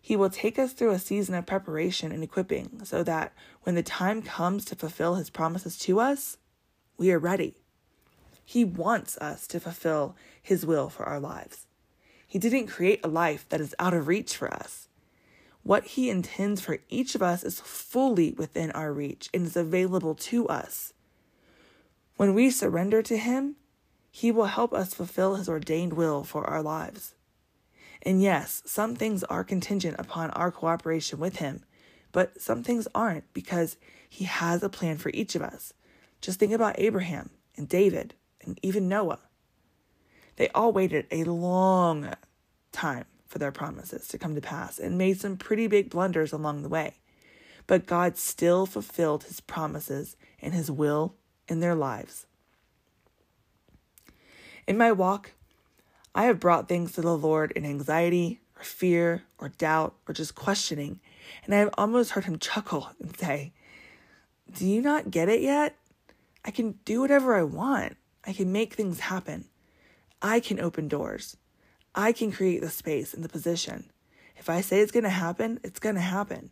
He 0.02 0.18
will 0.18 0.30
take 0.30 0.60
us 0.60 0.74
through 0.74 0.92
a 0.92 1.00
season 1.00 1.36
of 1.36 1.46
preparation 1.46 2.12
and 2.12 2.22
equipping 2.22 2.82
so 2.84 3.02
that 3.04 3.32
when 3.64 3.76
the 3.76 3.82
time 3.82 4.22
comes 4.22 4.66
to 4.66 4.76
fulfill 4.76 5.16
His 5.16 5.30
promises 5.30 5.78
to 5.80 6.02
us, 6.02 6.36
we 6.98 7.14
are 7.14 7.18
ready. 7.18 7.56
He 8.44 8.66
wants 8.66 9.18
us 9.20 9.48
to 9.48 9.62
fulfill 9.62 10.18
His 10.44 10.66
will 10.66 10.90
for 10.90 11.06
our 11.06 11.22
lives. 11.22 11.66
He 12.28 12.40
didn't 12.40 12.68
create 12.68 13.00
a 13.06 13.08
life 13.08 13.48
that 13.48 13.62
is 13.62 13.74
out 13.80 13.94
of 13.94 14.10
reach 14.10 14.36
for 14.36 14.54
us. 14.54 14.90
What 15.64 15.86
He 15.86 16.10
intends 16.10 16.60
for 16.60 16.80
each 16.90 17.16
of 17.16 17.22
us 17.22 17.42
is 17.42 17.62
fully 17.62 18.34
within 18.34 18.70
our 18.72 18.92
reach 18.92 19.30
and 19.34 19.46
is 19.46 19.56
available 19.56 20.14
to 20.16 20.46
us. 20.50 20.92
When 22.20 22.34
we 22.34 22.50
surrender 22.50 23.02
to 23.04 23.16
Him, 23.16 23.56
he 24.12 24.30
will 24.30 24.48
help 24.48 24.74
us 24.74 24.94
fulfill 24.94 25.36
His 25.36 25.48
ordained 25.48 25.94
will 25.94 26.26
for 26.26 26.44
our 26.44 26.62
lives. 26.62 27.16
And 28.02 28.22
yes, 28.22 28.62
some 28.66 28.94
things 28.94 29.24
are 29.24 29.46
contingent 29.46 29.96
upon 29.98 30.32
our 30.32 30.52
cooperation 30.52 31.18
with 31.18 31.38
Him, 31.38 31.64
but 32.12 32.42
some 32.42 32.62
things 32.62 32.90
aren't 32.94 33.34
because 33.34 33.78
He 34.10 34.26
has 34.26 34.62
a 34.62 34.68
plan 34.68 34.98
for 34.98 35.12
each 35.14 35.34
of 35.34 35.42
us. 35.42 35.74
Just 36.20 36.40
think 36.40 36.52
about 36.52 36.78
Abraham 36.78 37.30
and 37.56 37.70
David 37.70 38.16
and 38.42 38.60
even 38.62 38.90
Noah. 38.90 39.22
They 40.36 40.50
all 40.50 40.74
waited 40.74 41.08
a 41.12 41.24
long 41.24 42.16
time 42.74 43.06
for 43.28 43.40
their 43.40 43.54
promises 43.54 44.10
to 44.10 44.18
come 44.18 44.36
to 44.36 44.42
pass 44.42 44.78
and 44.78 44.98
made 44.98 45.22
some 45.22 45.38
pretty 45.38 45.68
big 45.68 45.90
blunders 45.90 46.34
along 46.34 46.64
the 46.64 46.70
way. 46.70 46.96
But 47.66 47.86
God 47.86 48.18
still 48.18 48.66
fulfilled 48.66 49.24
his 49.24 49.40
promises 49.40 50.18
and 50.42 50.54
his 50.54 50.70
will 50.70 51.16
in 51.50 51.60
their 51.60 51.76
lives. 51.76 52.26
In 54.68 54.78
my 54.78 54.92
walk, 54.92 55.34
I 56.14 56.26
have 56.26 56.40
brought 56.40 56.68
things 56.68 56.94
to 56.94 57.02
the 57.02 57.18
Lord 57.18 57.52
in 57.52 57.66
anxiety 57.66 58.42
or 58.58 58.64
fear 58.64 59.24
or 59.38 59.50
doubt 59.50 59.96
or 60.08 60.14
just 60.14 60.36
questioning, 60.36 61.00
and 61.44 61.54
I 61.54 61.60
have 61.60 61.74
almost 61.78 62.12
heard 62.12 62.26
him 62.26 62.40
chuckle 62.40 62.90
and 63.00 63.18
say, 63.18 63.54
Do 64.52 64.66
you 64.66 64.82
not 64.82 65.12
get 65.12 65.30
it 65.30 65.42
yet? 65.42 65.76
I 66.46 66.52
can 66.52 66.80
do 66.86 67.02
whatever 67.02 67.36
I 67.36 67.44
want. 67.44 67.98
I 68.26 68.34
can 68.34 68.52
make 68.52 68.74
things 68.74 69.00
happen. 69.00 69.46
I 70.22 70.40
can 70.40 70.60
open 70.60 70.88
doors. 70.88 71.38
I 71.96 72.12
can 72.12 72.32
create 72.32 72.62
the 72.62 72.70
space 72.70 73.14
and 73.14 73.24
the 73.24 73.30
position. 73.30 73.90
If 74.38 74.50
I 74.50 74.62
say 74.62 74.80
it's 74.80 74.92
going 74.92 75.04
to 75.04 75.10
happen, 75.10 75.60
it's 75.64 75.80
going 75.80 75.96
to 75.96 76.02
happen. 76.02 76.52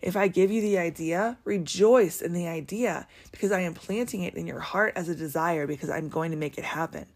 If 0.00 0.16
I 0.16 0.28
give 0.28 0.50
you 0.50 0.60
the 0.60 0.78
idea, 0.78 1.38
rejoice 1.44 2.22
in 2.22 2.32
the 2.32 2.46
idea 2.46 3.06
because 3.32 3.50
I 3.50 3.60
am 3.60 3.74
planting 3.74 4.22
it 4.22 4.34
in 4.34 4.46
your 4.46 4.60
heart 4.60 4.92
as 4.96 5.08
a 5.08 5.14
desire 5.14 5.66
because 5.66 5.90
I'm 5.90 6.08
going 6.08 6.30
to 6.30 6.36
make 6.36 6.56
it 6.56 6.64
happen. 6.64 7.06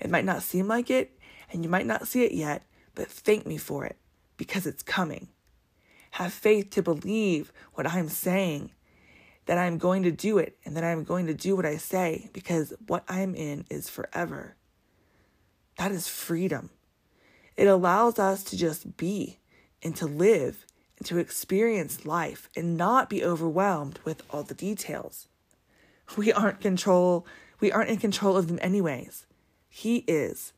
It 0.00 0.10
might 0.10 0.24
not 0.24 0.42
seem 0.42 0.66
like 0.66 0.90
it, 0.90 1.18
and 1.52 1.62
you 1.62 1.70
might 1.70 1.86
not 1.86 2.08
see 2.08 2.24
it 2.24 2.32
yet, 2.32 2.62
but 2.94 3.08
thank 3.08 3.46
me 3.46 3.56
for 3.56 3.84
it 3.84 3.96
because 4.36 4.66
it's 4.66 4.82
coming. 4.82 5.28
Have 6.12 6.32
faith 6.32 6.70
to 6.70 6.82
believe 6.82 7.52
what 7.74 7.86
I'm 7.86 8.08
saying, 8.08 8.70
that 9.46 9.58
I'm 9.58 9.78
going 9.78 10.02
to 10.04 10.10
do 10.10 10.38
it, 10.38 10.56
and 10.64 10.76
that 10.76 10.84
I'm 10.84 11.04
going 11.04 11.26
to 11.26 11.34
do 11.34 11.56
what 11.56 11.66
I 11.66 11.76
say 11.76 12.30
because 12.32 12.72
what 12.86 13.04
I'm 13.08 13.34
in 13.34 13.66
is 13.70 13.88
forever. 13.88 14.56
That 15.76 15.92
is 15.92 16.08
freedom. 16.08 16.70
It 17.56 17.66
allows 17.66 18.18
us 18.18 18.42
to 18.44 18.56
just 18.56 18.96
be 18.96 19.38
and 19.82 19.94
to 19.96 20.06
live 20.06 20.66
to 21.04 21.18
experience 21.18 22.04
life 22.04 22.48
and 22.56 22.76
not 22.76 23.08
be 23.08 23.24
overwhelmed 23.24 23.98
with 24.04 24.22
all 24.30 24.42
the 24.42 24.54
details. 24.54 25.28
We 26.16 26.32
aren't 26.32 26.60
control 26.60 27.26
we 27.60 27.72
aren't 27.72 27.88
in 27.88 27.96
control 27.98 28.36
of 28.36 28.48
them 28.48 28.58
anyways. 28.60 29.26
He 29.70 29.98
is. 30.06 30.52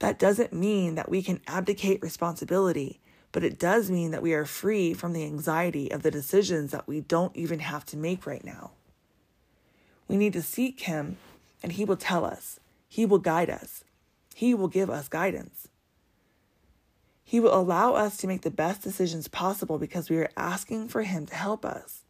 That 0.00 0.18
doesn't 0.18 0.52
mean 0.52 0.94
that 0.96 1.08
we 1.08 1.22
can 1.22 1.40
abdicate 1.46 2.02
responsibility, 2.02 3.00
but 3.30 3.44
it 3.44 3.58
does 3.58 3.90
mean 3.90 4.10
that 4.10 4.22
we 4.22 4.34
are 4.34 4.44
free 4.44 4.92
from 4.94 5.12
the 5.12 5.24
anxiety 5.24 5.90
of 5.90 6.02
the 6.02 6.10
decisions 6.10 6.70
that 6.72 6.86
we 6.86 7.00
don't 7.00 7.34
even 7.34 7.60
have 7.60 7.86
to 7.86 7.96
make 7.96 8.26
right 8.26 8.44
now. 8.44 8.72
We 10.08 10.16
need 10.16 10.34
to 10.34 10.42
seek 10.42 10.80
him 10.80 11.16
and 11.62 11.72
he 11.72 11.84
will 11.84 11.96
tell 11.96 12.24
us. 12.24 12.60
He 12.88 13.06
will 13.06 13.18
guide 13.18 13.48
us. 13.48 13.84
He 14.34 14.52
will 14.52 14.68
give 14.68 14.90
us 14.90 15.08
guidance. 15.08 15.68
He 17.24 17.40
will 17.40 17.54
allow 17.54 17.94
us 17.94 18.16
to 18.18 18.26
make 18.26 18.42
the 18.42 18.50
best 18.50 18.82
decisions 18.82 19.28
possible 19.28 19.78
because 19.78 20.10
we 20.10 20.18
are 20.18 20.30
asking 20.36 20.88
for 20.88 21.02
Him 21.02 21.26
to 21.26 21.34
help 21.34 21.64
us. 21.64 22.02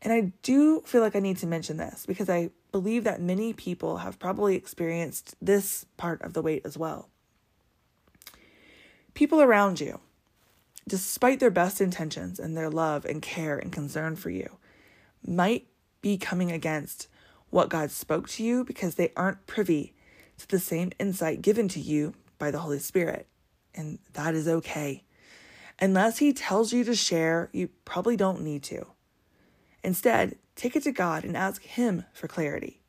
And 0.00 0.12
I 0.12 0.32
do 0.42 0.80
feel 0.84 1.00
like 1.00 1.14
I 1.14 1.20
need 1.20 1.36
to 1.38 1.46
mention 1.46 1.76
this 1.76 2.04
because 2.06 2.28
I 2.28 2.50
believe 2.72 3.04
that 3.04 3.20
many 3.20 3.52
people 3.52 3.98
have 3.98 4.18
probably 4.18 4.56
experienced 4.56 5.36
this 5.40 5.86
part 5.96 6.20
of 6.22 6.32
the 6.32 6.42
wait 6.42 6.62
as 6.64 6.76
well. 6.76 7.08
People 9.14 9.40
around 9.40 9.80
you, 9.80 10.00
despite 10.88 11.38
their 11.38 11.50
best 11.50 11.80
intentions 11.80 12.40
and 12.40 12.56
their 12.56 12.70
love 12.70 13.04
and 13.04 13.22
care 13.22 13.56
and 13.56 13.70
concern 13.70 14.16
for 14.16 14.30
you, 14.30 14.56
might 15.24 15.68
be 16.00 16.16
coming 16.16 16.50
against 16.50 17.06
what 17.50 17.68
God 17.68 17.90
spoke 17.90 18.28
to 18.30 18.42
you 18.42 18.64
because 18.64 18.96
they 18.96 19.12
aren't 19.16 19.46
privy 19.46 19.94
to 20.38 20.48
the 20.48 20.58
same 20.58 20.90
insight 20.98 21.42
given 21.42 21.68
to 21.68 21.80
you 21.80 22.14
by 22.38 22.50
the 22.50 22.60
Holy 22.60 22.80
Spirit 22.80 23.28
and 23.74 23.98
that 24.12 24.34
is 24.34 24.48
okay. 24.48 25.04
Unless 25.80 26.18
He 26.18 26.32
tells 26.32 26.72
you 26.72 26.84
to 26.84 26.94
share, 26.94 27.48
you 27.52 27.68
probably 27.84 28.16
don't 28.16 28.42
need 28.42 28.62
to. 28.64 28.86
Instead, 29.82 30.36
take 30.54 30.76
it 30.76 30.84
to 30.84 30.92
God 30.92 31.24
and 31.24 31.36
ask 31.36 31.62
Him 31.62 32.04
for 32.12 32.28
clarity. 32.28 32.80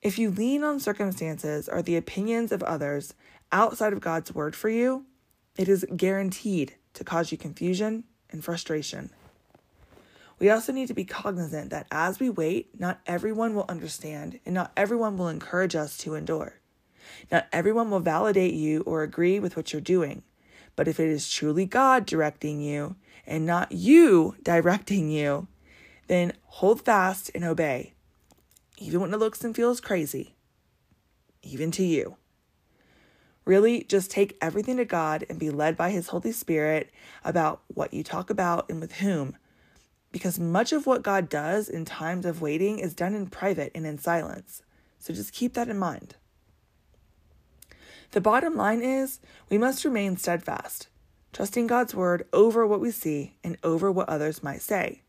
If 0.00 0.18
you 0.18 0.30
lean 0.30 0.62
on 0.62 0.78
circumstances 0.78 1.68
or 1.68 1.82
the 1.82 1.96
opinions 1.96 2.52
of 2.52 2.62
others 2.62 3.14
outside 3.50 3.92
of 3.92 4.00
God's 4.00 4.32
word 4.32 4.54
for 4.54 4.68
you, 4.68 5.06
it 5.56 5.68
is 5.68 5.84
guaranteed 5.96 6.76
to 6.94 7.02
cause 7.02 7.32
you 7.32 7.38
confusion 7.38 8.04
and 8.30 8.44
frustration. 8.44 9.10
We 10.38 10.50
also 10.50 10.72
need 10.72 10.86
to 10.86 10.94
be 10.94 11.04
cognizant 11.04 11.70
that 11.70 11.88
as 11.90 12.20
we 12.20 12.30
wait, 12.30 12.78
not 12.78 13.00
everyone 13.06 13.56
will 13.56 13.64
understand 13.68 14.38
and 14.46 14.54
not 14.54 14.70
everyone 14.76 15.18
will 15.18 15.28
encourage 15.28 15.74
us 15.74 15.96
to 15.98 16.14
endure. 16.14 16.57
Not 17.30 17.46
everyone 17.52 17.90
will 17.90 18.00
validate 18.00 18.54
you 18.54 18.82
or 18.82 19.02
agree 19.02 19.38
with 19.38 19.56
what 19.56 19.72
you're 19.72 19.80
doing, 19.80 20.22
but 20.76 20.88
if 20.88 21.00
it 21.00 21.08
is 21.08 21.30
truly 21.30 21.66
God 21.66 22.06
directing 22.06 22.60
you 22.60 22.96
and 23.26 23.44
not 23.44 23.72
you 23.72 24.36
directing 24.42 25.10
you, 25.10 25.48
then 26.06 26.32
hold 26.44 26.84
fast 26.84 27.30
and 27.34 27.44
obey, 27.44 27.92
even 28.78 29.00
when 29.00 29.12
it 29.12 29.18
looks 29.18 29.44
and 29.44 29.54
feels 29.54 29.80
crazy, 29.80 30.34
even 31.42 31.70
to 31.72 31.84
you. 31.84 32.16
Really, 33.44 33.84
just 33.84 34.10
take 34.10 34.36
everything 34.42 34.76
to 34.76 34.84
God 34.84 35.24
and 35.30 35.38
be 35.38 35.48
led 35.48 35.76
by 35.76 35.90
His 35.90 36.08
Holy 36.08 36.32
Spirit 36.32 36.90
about 37.24 37.62
what 37.68 37.94
you 37.94 38.02
talk 38.04 38.28
about 38.28 38.68
and 38.68 38.78
with 38.78 38.96
whom, 38.96 39.36
because 40.12 40.38
much 40.38 40.72
of 40.72 40.86
what 40.86 41.02
God 41.02 41.30
does 41.30 41.68
in 41.68 41.84
times 41.84 42.26
of 42.26 42.42
waiting 42.42 42.78
is 42.78 42.92
done 42.92 43.14
in 43.14 43.26
private 43.26 43.72
and 43.74 43.86
in 43.86 43.98
silence. 43.98 44.62
So 44.98 45.14
just 45.14 45.32
keep 45.32 45.54
that 45.54 45.68
in 45.68 45.78
mind. 45.78 46.16
The 48.12 48.20
bottom 48.22 48.56
line 48.56 48.80
is 48.80 49.20
we 49.50 49.58
must 49.58 49.84
remain 49.84 50.16
steadfast, 50.16 50.88
trusting 51.32 51.66
God's 51.66 51.94
word 51.94 52.26
over 52.32 52.66
what 52.66 52.80
we 52.80 52.90
see 52.90 53.34
and 53.44 53.58
over 53.62 53.92
what 53.92 54.08
others 54.08 54.42
might 54.42 54.62
say. 54.62 55.02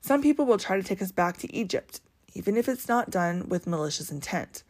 Some 0.00 0.20
people 0.20 0.44
will 0.44 0.58
try 0.58 0.76
to 0.76 0.82
take 0.82 1.00
us 1.00 1.12
back 1.12 1.36
to 1.38 1.54
Egypt, 1.54 2.00
even 2.34 2.56
if 2.56 2.68
it's 2.68 2.88
not 2.88 3.10
done 3.10 3.48
with 3.48 3.66
malicious 3.66 4.10
intent. 4.10 4.64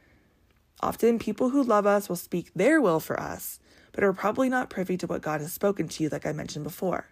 Often, 0.80 1.18
people 1.18 1.50
who 1.50 1.62
love 1.62 1.86
us 1.86 2.08
will 2.08 2.16
speak 2.16 2.52
their 2.54 2.80
will 2.80 3.00
for 3.00 3.18
us, 3.18 3.58
but 3.92 4.04
are 4.04 4.12
probably 4.12 4.48
not 4.48 4.70
privy 4.70 4.96
to 4.98 5.06
what 5.06 5.22
God 5.22 5.40
has 5.40 5.52
spoken 5.52 5.88
to 5.88 6.02
you, 6.02 6.08
like 6.08 6.26
I 6.26 6.32
mentioned 6.32 6.64
before. 6.64 7.06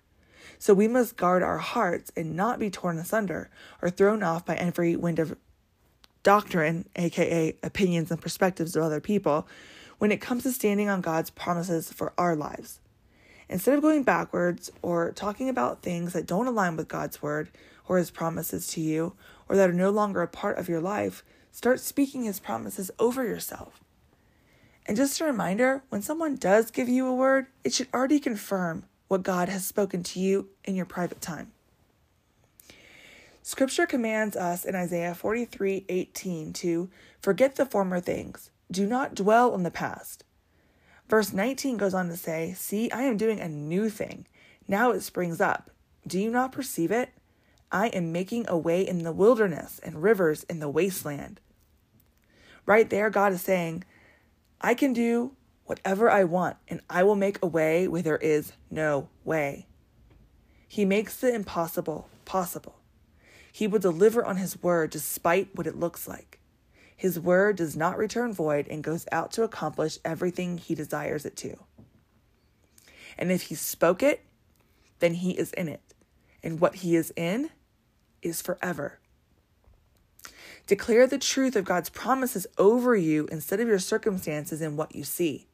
So 0.59 0.75
we 0.75 0.88
must 0.88 1.17
guard 1.17 1.43
our 1.43 1.59
hearts 1.59 2.12
and 2.17 2.37
not 2.37 2.59
be 2.59 2.71
torn 2.71 2.99
asunder 2.99 3.50
or 3.83 3.91
thrown 3.91 4.23
off 4.23 4.45
by 4.45 4.57
every 4.57 4.95
wind 4.95 5.19
of 5.19 5.37
doctrine, 6.23 6.88
aka 6.97 7.57
opinions 7.62 8.11
and 8.11 8.21
perspectives 8.21 8.76
of 8.76 8.83
other 8.83 9.00
people, 9.00 9.47
when 9.99 10.12
it 10.12 10.21
comes 10.21 10.43
to 10.43 10.53
standing 10.53 10.88
on 10.88 11.00
God's 11.00 11.31
promises 11.31 11.93
for 11.93 12.12
our 12.19 12.37
lives. 12.37 12.81
Instead 13.49 13.75
of 13.76 13.83
going 13.83 14.03
backwards 14.03 14.71
or 14.83 15.12
talking 15.12 15.49
about 15.49 15.83
things 15.83 16.12
that 16.12 16.26
don't 16.26 16.47
align 16.47 16.76
with 16.76 16.88
God's 16.88 17.23
word 17.23 17.50
or 17.88 17.99
his 17.99 18.11
promises 18.11 18.67
to 18.69 18.81
you 18.81 19.15
or 19.49 19.57
that 19.57 19.71
are 19.71 19.75
no 19.75 19.91
longer 19.91 20.23
a 20.23 20.29
part 20.29 20.59
of 20.59 20.69
your 20.69 20.81
life, 20.81 21.25
start 21.53 21.81
speaking 21.81 22.25
his 22.25 22.41
promises 22.41 22.91
over 22.99 23.25
yourself. 23.25 23.81
And 24.87 24.97
just 24.97 25.21
a 25.21 25.25
reminder 25.25 25.83
when 25.88 26.03
someone 26.03 26.37
does 26.37 26.71
give 26.71 26.88
you 26.88 27.07
a 27.07 27.15
word, 27.15 27.47
it 27.65 27.73
should 27.73 27.88
already 27.95 28.21
confirm 28.21 28.85
what 29.09 29.23
God 29.23 29.49
has 29.49 29.67
spoken 29.67 30.03
to 30.03 30.21
you 30.21 30.49
in 30.65 30.75
your 30.75 30.87
private 30.87 31.21
time. 31.21 31.53
Scripture 33.43 33.87
commands 33.87 34.37
us 34.37 34.65
in 34.65 34.75
Isaiah 34.75 35.15
43 35.15 35.85
18 35.88 36.53
to 36.55 36.91
forget 37.21 37.55
the 37.55 37.65
former 37.65 38.00
things 38.00 38.50
do 38.71 38.87
not 38.87 39.15
dwell 39.15 39.53
on 39.53 39.63
the 39.63 39.71
past. 39.71 40.25
Verse 41.09 41.33
19 41.33 41.77
goes 41.77 41.95
on 41.95 42.09
to 42.09 42.17
say, 42.17 42.55
See, 42.57 42.91
I 42.91 43.03
am 43.03 43.17
doing 43.17 43.41
a 43.41 43.49
new 43.49 43.89
thing. 43.89 44.27
Now 44.67 44.91
it 44.91 45.03
springs 45.03 45.41
up. 45.41 45.71
Do 46.07 46.19
you 46.19 46.31
not 46.31 46.53
perceive 46.53 46.91
it? 46.91 47.11
I 47.71 47.89
am 47.89 48.13
making 48.13 48.47
a 48.49 48.59
way 48.59 48.87
in 48.87 49.03
the 49.03 49.13
wilderness 49.13 49.81
and 49.83 50.03
rivers 50.03 50.45
in 50.45 50.61
the 50.61 50.69
wasteland. 50.69 51.41
Right 52.65 52.89
there, 52.91 53.11
God 53.11 53.33
is 53.33 53.43
saying, 53.43 53.85
I 54.61 54.75
can 54.75 54.93
do 54.93 55.33
whatever 55.65 56.11
I 56.11 56.25
want, 56.25 56.57
and 56.69 56.81
I 56.89 57.03
will 57.03 57.17
make 57.17 57.39
a 57.43 57.47
way 57.47 57.87
where 57.89 58.03
there 58.03 58.19
is 58.19 58.53
no 58.71 59.09
way. 59.25 59.67
He 60.69 60.85
makes 60.85 61.17
the 61.17 61.35
impossible 61.35 62.09
possible. 62.25 62.77
He 63.53 63.67
will 63.67 63.79
deliver 63.79 64.25
on 64.25 64.37
His 64.37 64.63
word 64.63 64.91
despite 64.91 65.55
what 65.55 65.67
it 65.67 65.79
looks 65.79 66.09
like. 66.09 66.41
His 66.97 67.21
word 67.21 67.57
does 67.57 67.76
not 67.76 67.99
return 67.99 68.33
void 68.33 68.67
and 68.69 68.83
goes 68.83 69.07
out 69.12 69.31
to 69.33 69.43
accomplish 69.43 69.99
everything 70.05 70.59
he 70.59 70.75
desires 70.75 71.26
it 71.26 71.37
to. 71.37 71.57
And 73.19 73.31
if 73.31 73.43
he 73.43 73.55
spoke 73.55 74.03
it, 74.03 74.25
then 74.99 75.15
he 75.15 75.33
is 75.33 75.53
in 75.53 75.69
it. 75.69 75.83
And 76.43 76.59
what 76.61 76.76
he 76.76 76.97
is 76.97 77.12
in 77.17 77.50
is 78.23 78.41
forever. 78.41 78.99
Declare 80.67 81.07
the 81.07 81.19
truth 81.19 81.55
of 81.55 81.65
God's 81.65 81.91
promises 81.91 82.47
over 82.59 82.97
you 82.97 83.29
instead 83.31 83.61
of 83.61 83.69
your 83.69 83.79
circumstances 83.79 84.61
and 84.61 84.76
what 84.76 84.95
you 84.95 85.05
see. 85.05 85.47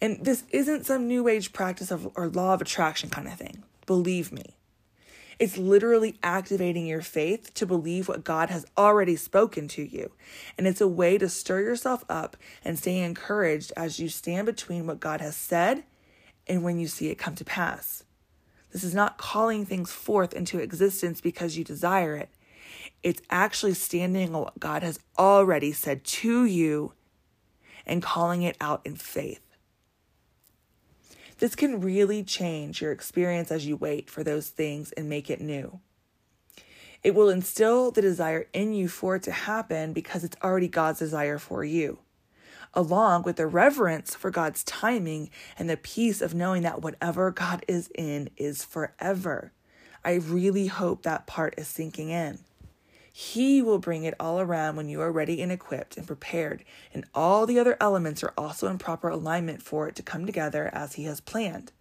And 0.00 0.24
this 0.24 0.44
isn't 0.50 0.86
some 0.86 1.08
new 1.08 1.28
age 1.28 1.52
practice 1.52 1.90
of 1.90 2.08
or 2.14 2.28
law 2.28 2.54
of 2.54 2.62
attraction 2.62 3.10
kind 3.10 3.26
of 3.26 3.34
thing. 3.34 3.64
Believe 3.84 4.32
me. 4.32 4.57
It's 5.38 5.56
literally 5.56 6.18
activating 6.22 6.86
your 6.86 7.00
faith 7.00 7.54
to 7.54 7.66
believe 7.66 8.08
what 8.08 8.24
God 8.24 8.50
has 8.50 8.66
already 8.76 9.14
spoken 9.14 9.68
to 9.68 9.82
you. 9.82 10.10
And 10.56 10.66
it's 10.66 10.80
a 10.80 10.88
way 10.88 11.16
to 11.16 11.28
stir 11.28 11.60
yourself 11.60 12.04
up 12.08 12.36
and 12.64 12.76
stay 12.76 12.98
encouraged 12.98 13.72
as 13.76 14.00
you 14.00 14.08
stand 14.08 14.46
between 14.46 14.86
what 14.86 14.98
God 14.98 15.20
has 15.20 15.36
said 15.36 15.84
and 16.48 16.64
when 16.64 16.80
you 16.80 16.88
see 16.88 17.08
it 17.08 17.18
come 17.18 17.36
to 17.36 17.44
pass. 17.44 18.02
This 18.72 18.82
is 18.82 18.94
not 18.94 19.16
calling 19.16 19.64
things 19.64 19.92
forth 19.92 20.34
into 20.34 20.58
existence 20.58 21.20
because 21.20 21.56
you 21.56 21.64
desire 21.64 22.16
it. 22.16 22.30
It's 23.02 23.22
actually 23.30 23.74
standing 23.74 24.34
on 24.34 24.42
what 24.42 24.58
God 24.58 24.82
has 24.82 24.98
already 25.16 25.72
said 25.72 26.04
to 26.04 26.44
you 26.44 26.92
and 27.86 28.02
calling 28.02 28.42
it 28.42 28.56
out 28.60 28.82
in 28.84 28.96
faith. 28.96 29.40
This 31.38 31.54
can 31.54 31.80
really 31.80 32.24
change 32.24 32.82
your 32.82 32.90
experience 32.90 33.52
as 33.52 33.66
you 33.66 33.76
wait 33.76 34.10
for 34.10 34.24
those 34.24 34.48
things 34.48 34.92
and 34.92 35.08
make 35.08 35.30
it 35.30 35.40
new. 35.40 35.80
It 37.04 37.14
will 37.14 37.30
instill 37.30 37.92
the 37.92 38.02
desire 38.02 38.48
in 38.52 38.74
you 38.74 38.88
for 38.88 39.16
it 39.16 39.22
to 39.24 39.30
happen 39.30 39.92
because 39.92 40.24
it's 40.24 40.36
already 40.42 40.66
God's 40.66 40.98
desire 40.98 41.38
for 41.38 41.64
you, 41.64 42.00
along 42.74 43.22
with 43.22 43.36
the 43.36 43.46
reverence 43.46 44.16
for 44.16 44.32
God's 44.32 44.64
timing 44.64 45.30
and 45.56 45.70
the 45.70 45.76
peace 45.76 46.20
of 46.20 46.34
knowing 46.34 46.62
that 46.62 46.82
whatever 46.82 47.30
God 47.30 47.64
is 47.68 47.88
in 47.94 48.30
is 48.36 48.64
forever. 48.64 49.52
I 50.04 50.14
really 50.14 50.66
hope 50.66 51.04
that 51.04 51.28
part 51.28 51.54
is 51.56 51.68
sinking 51.68 52.10
in. 52.10 52.40
He 53.20 53.62
will 53.62 53.80
bring 53.80 54.04
it 54.04 54.14
all 54.20 54.38
around 54.38 54.76
when 54.76 54.88
you 54.88 55.00
are 55.00 55.10
ready 55.10 55.42
and 55.42 55.50
equipped 55.50 55.96
and 55.96 56.06
prepared, 56.06 56.62
and 56.94 57.04
all 57.12 57.46
the 57.46 57.58
other 57.58 57.76
elements 57.80 58.22
are 58.22 58.32
also 58.38 58.68
in 58.68 58.78
proper 58.78 59.08
alignment 59.08 59.60
for 59.60 59.88
it 59.88 59.96
to 59.96 60.04
come 60.04 60.24
together 60.24 60.70
as 60.72 60.92
He 60.92 61.02
has 61.02 61.20
planned. 61.20 61.72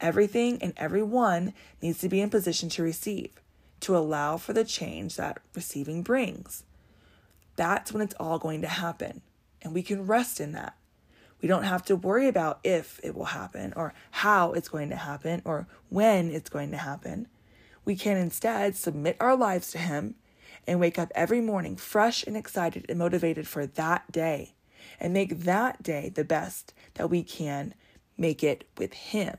Everything 0.00 0.62
and 0.62 0.72
everyone 0.76 1.54
needs 1.82 1.98
to 1.98 2.08
be 2.08 2.20
in 2.20 2.30
position 2.30 2.68
to 2.68 2.84
receive, 2.84 3.32
to 3.80 3.96
allow 3.96 4.36
for 4.36 4.52
the 4.52 4.62
change 4.62 5.16
that 5.16 5.42
receiving 5.56 6.04
brings. 6.04 6.62
That's 7.56 7.92
when 7.92 8.00
it's 8.00 8.14
all 8.20 8.38
going 8.38 8.60
to 8.62 8.68
happen, 8.68 9.22
and 9.62 9.74
we 9.74 9.82
can 9.82 10.06
rest 10.06 10.38
in 10.38 10.52
that. 10.52 10.76
We 11.42 11.48
don't 11.48 11.64
have 11.64 11.84
to 11.86 11.96
worry 11.96 12.28
about 12.28 12.60
if 12.62 13.00
it 13.02 13.16
will 13.16 13.24
happen, 13.24 13.72
or 13.74 13.92
how 14.12 14.52
it's 14.52 14.68
going 14.68 14.90
to 14.90 14.96
happen, 14.96 15.42
or 15.44 15.66
when 15.88 16.30
it's 16.30 16.48
going 16.48 16.70
to 16.70 16.76
happen. 16.76 17.26
We 17.84 17.96
can 17.96 18.16
instead 18.16 18.76
submit 18.76 19.16
our 19.18 19.34
lives 19.34 19.72
to 19.72 19.78
Him 19.78 20.14
and 20.66 20.80
wake 20.80 20.98
up 20.98 21.10
every 21.14 21.40
morning 21.40 21.76
fresh 21.76 22.24
and 22.26 22.36
excited 22.36 22.86
and 22.88 22.98
motivated 22.98 23.46
for 23.46 23.66
that 23.66 24.10
day 24.12 24.54
and 24.98 25.12
make 25.12 25.40
that 25.40 25.82
day 25.82 26.10
the 26.14 26.24
best 26.24 26.74
that 26.94 27.10
we 27.10 27.22
can 27.22 27.74
make 28.16 28.44
it 28.44 28.68
with 28.76 28.92
Him. 28.92 29.36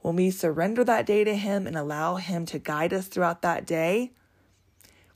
When 0.00 0.16
we 0.16 0.30
surrender 0.30 0.82
that 0.84 1.06
day 1.06 1.22
to 1.24 1.36
Him 1.36 1.66
and 1.66 1.76
allow 1.76 2.16
Him 2.16 2.46
to 2.46 2.58
guide 2.58 2.92
us 2.92 3.06
throughout 3.06 3.42
that 3.42 3.66
day, 3.66 4.12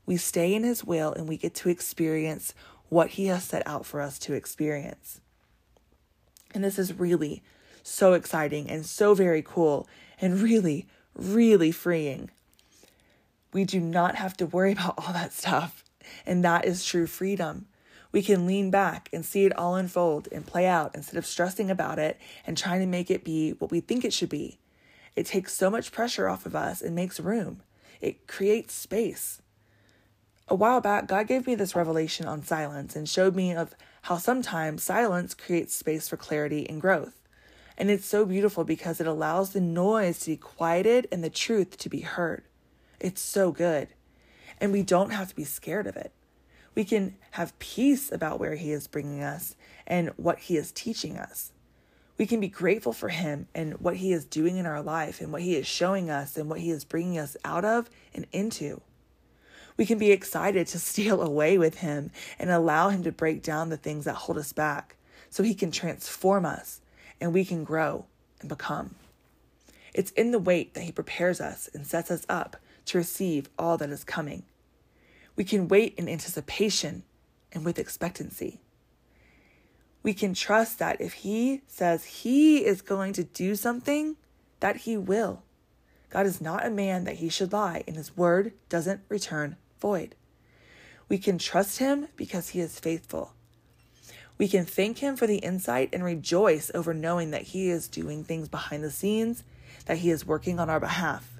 we 0.05 0.17
stay 0.17 0.53
in 0.53 0.63
His 0.63 0.83
will 0.83 1.11
and 1.11 1.27
we 1.27 1.37
get 1.37 1.55
to 1.55 1.69
experience 1.69 2.53
what 2.89 3.11
He 3.11 3.25
has 3.25 3.43
set 3.43 3.67
out 3.67 3.85
for 3.85 3.99
us 3.99 4.17
to 4.19 4.33
experience. 4.33 5.19
And 6.53 6.63
this 6.63 6.79
is 6.79 6.93
really 6.93 7.43
so 7.83 8.13
exciting 8.13 8.69
and 8.69 8.85
so 8.85 9.13
very 9.13 9.41
cool 9.41 9.87
and 10.21 10.41
really, 10.41 10.87
really 11.15 11.71
freeing. 11.71 12.29
We 13.53 13.63
do 13.65 13.79
not 13.79 14.15
have 14.15 14.35
to 14.37 14.45
worry 14.45 14.71
about 14.73 14.95
all 14.97 15.13
that 15.13 15.33
stuff. 15.33 15.83
And 16.25 16.43
that 16.43 16.65
is 16.65 16.85
true 16.85 17.07
freedom. 17.07 17.67
We 18.11 18.21
can 18.21 18.47
lean 18.47 18.71
back 18.71 19.09
and 19.11 19.25
see 19.25 19.45
it 19.45 19.57
all 19.57 19.75
unfold 19.75 20.27
and 20.31 20.45
play 20.45 20.65
out 20.65 20.95
instead 20.95 21.17
of 21.17 21.25
stressing 21.25 21.69
about 21.69 21.99
it 21.99 22.17
and 22.45 22.57
trying 22.57 22.79
to 22.79 22.85
make 22.85 23.11
it 23.11 23.23
be 23.23 23.51
what 23.51 23.71
we 23.71 23.81
think 23.81 24.05
it 24.05 24.13
should 24.13 24.29
be. 24.29 24.59
It 25.15 25.25
takes 25.25 25.53
so 25.53 25.69
much 25.69 25.91
pressure 25.91 26.27
off 26.29 26.45
of 26.45 26.55
us 26.55 26.81
and 26.81 26.95
makes 26.95 27.19
room. 27.19 27.61
It 27.99 28.27
creates 28.27 28.73
space. 28.73 29.41
A 30.47 30.55
while 30.55 30.79
back, 30.79 31.07
God 31.07 31.27
gave 31.27 31.45
me 31.45 31.55
this 31.55 31.75
revelation 31.75 32.25
on 32.25 32.43
silence 32.43 32.95
and 32.95 33.09
showed 33.09 33.35
me 33.35 33.53
of 33.53 33.75
how 34.03 34.17
sometimes 34.17 34.83
silence 34.83 35.33
creates 35.33 35.75
space 35.75 36.07
for 36.07 36.15
clarity 36.15 36.69
and 36.69 36.79
growth. 36.79 37.21
And 37.77 37.91
it's 37.91 38.05
so 38.05 38.25
beautiful 38.25 38.63
because 38.63 39.01
it 39.01 39.07
allows 39.07 39.51
the 39.51 39.59
noise 39.59 40.19
to 40.19 40.31
be 40.31 40.37
quieted 40.37 41.07
and 41.11 41.23
the 41.23 41.29
truth 41.29 41.77
to 41.79 41.89
be 41.89 41.99
heard. 41.99 42.46
It's 42.99 43.21
so 43.21 43.51
good. 43.51 43.89
And 44.59 44.71
we 44.71 44.83
don't 44.83 45.11
have 45.11 45.29
to 45.29 45.35
be 45.35 45.43
scared 45.43 45.87
of 45.87 45.95
it. 45.95 46.11
We 46.75 46.83
can 46.83 47.15
have 47.31 47.57
peace 47.59 48.11
about 48.11 48.39
where 48.39 48.55
He 48.55 48.71
is 48.71 48.87
bringing 48.87 49.23
us 49.23 49.55
and 49.85 50.09
what 50.15 50.39
He 50.39 50.57
is 50.57 50.71
teaching 50.71 51.17
us. 51.17 51.51
We 52.17 52.25
can 52.25 52.39
be 52.39 52.47
grateful 52.47 52.93
for 52.93 53.09
Him 53.09 53.47
and 53.53 53.73
what 53.79 53.97
He 53.97 54.11
is 54.11 54.25
doing 54.25 54.57
in 54.57 54.65
our 54.65 54.81
life 54.81 55.21
and 55.21 55.31
what 55.31 55.41
He 55.41 55.55
is 55.55 55.67
showing 55.67 56.09
us 56.09 56.37
and 56.37 56.49
what 56.49 56.59
He 56.59 56.71
is 56.71 56.83
bringing 56.83 57.17
us 57.17 57.37
out 57.45 57.65
of 57.65 57.89
and 58.13 58.25
into. 58.31 58.81
We 59.75 59.85
can 59.85 59.99
be 59.99 60.11
excited 60.11 60.67
to 60.67 60.79
steal 60.79 61.21
away 61.21 61.57
with 61.57 61.79
Him 61.79 62.11
and 62.39 62.49
allow 62.49 62.89
Him 62.89 63.03
to 63.03 63.11
break 63.11 63.43
down 63.43 63.69
the 63.69 63.77
things 63.77 64.05
that 64.05 64.15
hold 64.15 64.37
us 64.37 64.53
back 64.53 64.95
so 65.29 65.43
He 65.43 65.53
can 65.53 65.71
transform 65.71 66.45
us 66.45 66.81
and 67.21 67.33
we 67.33 67.45
can 67.45 67.63
grow 67.63 68.05
and 68.39 68.49
become. 68.49 68.95
It's 69.93 70.11
in 70.11 70.31
the 70.31 70.39
wait 70.39 70.73
that 70.73 70.83
He 70.83 70.91
prepares 70.91 71.41
us 71.41 71.69
and 71.73 71.85
sets 71.85 72.11
us 72.11 72.25
up 72.29 72.57
to 72.87 72.97
receive 72.97 73.49
all 73.57 73.77
that 73.77 73.89
is 73.89 74.03
coming. 74.03 74.43
We 75.35 75.43
can 75.43 75.67
wait 75.67 75.93
in 75.97 76.09
anticipation 76.09 77.03
and 77.51 77.63
with 77.63 77.79
expectancy. 77.79 78.59
We 80.03 80.13
can 80.13 80.33
trust 80.33 80.79
that 80.79 80.99
if 81.01 81.13
He 81.13 81.61
says 81.67 82.05
He 82.05 82.65
is 82.65 82.81
going 82.81 83.13
to 83.13 83.23
do 83.23 83.55
something, 83.55 84.15
that 84.59 84.77
He 84.77 84.97
will. 84.97 85.43
God 86.09 86.25
is 86.25 86.39
not 86.41 86.65
a 86.65 86.69
man 86.69 87.03
that 87.03 87.17
He 87.17 87.29
should 87.29 87.53
lie, 87.53 87.83
and 87.87 87.95
His 87.95 88.15
word 88.15 88.53
doesn't 88.69 89.01
return 89.09 89.57
void. 89.79 90.15
We 91.09 91.17
can 91.17 91.37
trust 91.37 91.79
Him 91.79 92.07
because 92.15 92.49
He 92.49 92.59
is 92.59 92.79
faithful. 92.79 93.33
We 94.37 94.47
can 94.47 94.65
thank 94.65 94.99
Him 94.99 95.15
for 95.15 95.27
the 95.27 95.37
insight 95.37 95.89
and 95.93 96.03
rejoice 96.03 96.71
over 96.73 96.93
knowing 96.93 97.31
that 97.31 97.43
He 97.43 97.69
is 97.69 97.87
doing 97.87 98.23
things 98.23 98.47
behind 98.47 98.83
the 98.83 98.91
scenes, 98.91 99.43
that 99.85 99.99
He 99.99 100.09
is 100.09 100.25
working 100.25 100.59
on 100.59 100.69
our 100.69 100.79
behalf. 100.79 101.36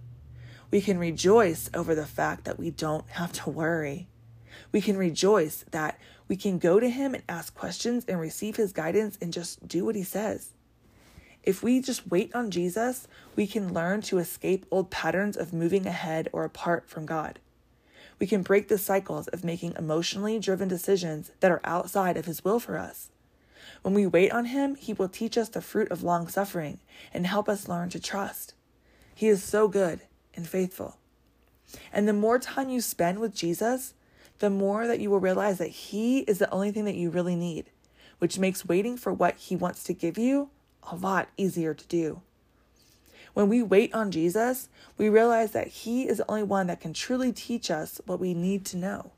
We 0.69 0.82
can 0.82 0.97
rejoice 0.97 1.69
over 1.73 1.95
the 1.95 2.06
fact 2.06 2.43
that 2.43 2.60
we 2.60 2.71
don't 2.71 3.10
have 3.12 3.32
to 3.43 3.49
worry. 3.49 4.08
We 4.71 4.82
can 4.82 4.97
rejoice 4.97 5.63
that 5.71 5.97
we 6.27 6.36
can 6.36 6.58
go 6.58 6.80
to 6.80 6.89
Him 6.89 7.13
and 7.13 7.23
ask 7.30 7.56
questions 7.56 8.03
and 8.06 8.19
receive 8.19 8.58
His 8.58 8.73
guidance 8.73 9.17
and 9.21 9.32
just 9.32 9.65
do 9.67 9.86
what 9.86 9.95
He 9.95 10.03
says. 10.03 10.51
If 11.43 11.63
we 11.63 11.80
just 11.80 12.12
wait 12.12 12.36
on 12.36 12.51
Jesus, 12.51 13.08
we 13.38 13.47
can 13.47 13.73
learn 13.73 14.01
to 14.03 14.17
escape 14.17 14.65
old 14.69 14.91
patterns 14.91 15.38
of 15.38 15.53
moving 15.53 15.86
ahead 15.86 16.27
or 16.34 16.43
apart 16.43 16.89
from 16.89 17.06
God. 17.06 17.39
We 18.19 18.27
can 18.27 18.41
break 18.41 18.67
the 18.67 18.77
cycles 18.77 19.30
of 19.30 19.45
making 19.45 19.75
emotionally 19.77 20.39
driven 20.39 20.67
decisions 20.67 21.32
that 21.39 21.51
are 21.51 21.62
outside 21.63 22.17
of 22.17 22.25
His 22.25 22.43
will 22.43 22.60
for 22.60 22.77
us. 22.77 23.10
When 23.84 23.93
we 23.93 24.06
wait 24.06 24.34
on 24.34 24.45
Him, 24.45 24.75
He 24.75 24.91
will 24.91 25.08
teach 25.08 25.38
us 25.38 25.47
the 25.47 25.62
fruit 25.62 25.89
of 25.91 26.03
long 26.03 26.27
suffering 26.27 26.80
and 27.13 27.25
help 27.25 27.47
us 27.47 27.69
learn 27.69 27.88
to 27.91 28.01
trust. 28.01 28.53
He 29.15 29.27
is 29.27 29.41
so 29.41 29.69
good 29.69 30.01
and 30.38 30.47
faithful. 30.47 30.97
And 31.91 32.08
the 32.08 32.13
more 32.13 32.39
time 32.39 32.69
you 32.69 32.80
spend 32.80 33.19
with 33.19 33.36
Jesus, 33.36 33.93
the 34.39 34.50
more 34.50 34.88
that 34.88 35.00
you 35.00 35.10
will 35.10 35.19
realize 35.19 35.58
that 35.58 35.69
He 35.69 36.19
is 36.19 36.39
the 36.39 36.50
only 36.52 36.71
thing 36.71 36.86
that 36.86 36.95
you 36.95 37.10
really 37.10 37.36
need, 37.36 37.71
which 38.19 38.39
makes 38.39 38.65
waiting 38.65 38.95
for 38.95 39.12
what 39.12 39.36
He 39.36 39.56
wants 39.56 39.84
to 39.84 39.93
give 39.93 40.17
you 40.17 40.50
a 40.89 40.95
lot 40.95 41.28
easier 41.36 41.73
to 41.73 41.88
do. 41.88 42.21
When 43.34 43.50
we 43.50 43.62
wait 43.62 43.93
on 43.93 44.12
Jesus, 44.12 44.69
we 44.97 45.10
realize 45.10 45.52
that 45.52 45.67
He 45.67 46.08
is 46.08 46.17
the 46.17 46.30
only 46.30 46.43
one 46.43 46.67
that 46.67 46.80
can 46.80 46.93
truly 46.93 47.32
teach 47.34 47.69
us 47.69 48.00
what 48.06 48.19
we 48.19 48.34
need 48.34 48.65
to 48.67 48.78
know. 48.78 49.12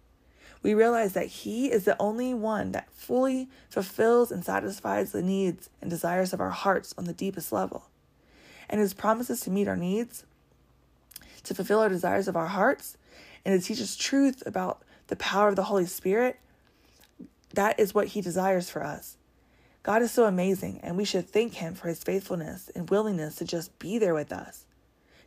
We 0.62 0.73
realize 0.73 1.13
that 1.13 1.27
He 1.27 1.71
is 1.71 1.86
the 1.86 1.95
only 2.01 2.34
one 2.34 2.71
that 2.71 2.91
fully 2.91 3.47
fulfills 3.69 4.32
and 4.32 4.43
satisfies 4.43 5.12
the 5.12 5.21
needs 5.21 5.69
and 5.82 5.89
desires 5.89 6.34
of 6.34 6.41
our 6.41 6.49
hearts 6.49 6.93
on 6.97 7.05
the 7.05 7.13
deepest 7.13 7.51
level. 7.51 7.86
And 8.69 8.82
His 8.82 8.93
promises 8.93 9.41
to 9.41 9.51
meet 9.51 9.67
our 9.67 9.77
needs 9.77 10.25
to 11.43 11.54
fulfill 11.54 11.80
our 11.80 11.89
desires 11.89 12.28
of 12.28 12.36
our 12.36 12.47
hearts 12.47 12.97
and 13.45 13.60
to 13.60 13.65
teach 13.65 13.82
us 13.82 13.95
truth 13.95 14.43
about 14.45 14.84
the 15.08 15.15
power 15.15 15.49
of 15.49 15.56
the 15.56 15.63
Holy 15.63 15.86
Spirit, 15.86 16.39
that 17.54 17.80
is 17.80 17.93
what 17.93 18.08
He 18.08 18.21
desires 18.21 18.69
for 18.69 18.84
us. 18.84 19.17
God 19.82 20.02
is 20.02 20.12
so 20.12 20.25
amazing, 20.25 20.80
and 20.84 20.97
we 20.97 21.06
should 21.06 21.28
thank 21.28 21.56
Him 21.56 21.73
for 21.73 21.88
His 21.88 22.04
faithfulness 22.04 22.69
and 22.75 22.89
willingness 22.89 23.36
to 23.36 23.45
just 23.45 23.78
be 23.80 23.97
there 23.97 24.13
with 24.13 24.32
us, 24.32 24.65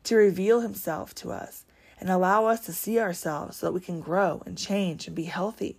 to 0.04 0.16
reveal 0.16 0.60
Himself 0.60 1.14
to 1.16 1.32
us, 1.32 1.64
and 1.98 2.10
allow 2.10 2.46
us 2.46 2.60
to 2.66 2.72
see 2.72 2.98
ourselves 2.98 3.56
so 3.56 3.66
that 3.66 3.72
we 3.72 3.80
can 3.80 4.00
grow 4.00 4.42
and 4.44 4.58
change 4.58 5.06
and 5.06 5.16
be 5.16 5.24
healthy, 5.24 5.76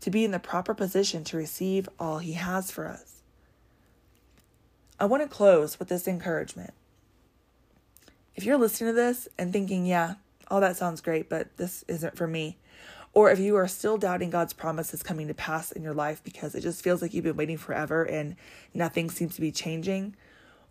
to 0.00 0.10
be 0.10 0.24
in 0.24 0.30
the 0.30 0.38
proper 0.38 0.74
position 0.74 1.24
to 1.24 1.36
receive 1.36 1.88
all 1.98 2.18
He 2.18 2.32
has 2.32 2.70
for 2.70 2.86
us. 2.86 3.22
I 5.00 5.06
want 5.06 5.22
to 5.22 5.28
close 5.28 5.78
with 5.78 5.88
this 5.88 6.06
encouragement. 6.06 6.74
If 8.34 8.44
you're 8.44 8.58
listening 8.58 8.90
to 8.90 8.94
this 8.94 9.28
and 9.38 9.52
thinking, 9.52 9.86
yeah, 9.86 10.14
all 10.48 10.60
that 10.60 10.76
sounds 10.76 11.00
great, 11.00 11.28
but 11.28 11.56
this 11.56 11.84
isn't 11.88 12.16
for 12.16 12.26
me, 12.26 12.58
or 13.12 13.30
if 13.30 13.38
you 13.38 13.56
are 13.56 13.68
still 13.68 13.98
doubting 13.98 14.30
God's 14.30 14.54
promises 14.54 15.02
coming 15.02 15.28
to 15.28 15.34
pass 15.34 15.70
in 15.70 15.82
your 15.82 15.94
life 15.94 16.22
because 16.24 16.54
it 16.54 16.62
just 16.62 16.82
feels 16.82 17.02
like 17.02 17.12
you've 17.12 17.24
been 17.24 17.36
waiting 17.36 17.58
forever 17.58 18.04
and 18.04 18.36
nothing 18.72 19.10
seems 19.10 19.34
to 19.34 19.40
be 19.40 19.52
changing, 19.52 20.16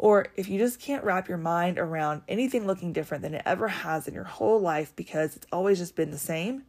Or 0.01 0.25
if 0.35 0.49
you 0.49 0.57
just 0.57 0.79
can't 0.79 1.03
wrap 1.03 1.29
your 1.29 1.37
mind 1.37 1.77
around 1.77 2.23
anything 2.27 2.65
looking 2.65 2.91
different 2.91 3.21
than 3.21 3.35
it 3.35 3.43
ever 3.45 3.67
has 3.67 4.07
in 4.07 4.15
your 4.15 4.23
whole 4.23 4.59
life 4.59 4.91
because 4.95 5.35
it's 5.35 5.45
always 5.51 5.77
just 5.77 5.95
been 5.95 6.09
the 6.09 6.17
same, 6.17 6.63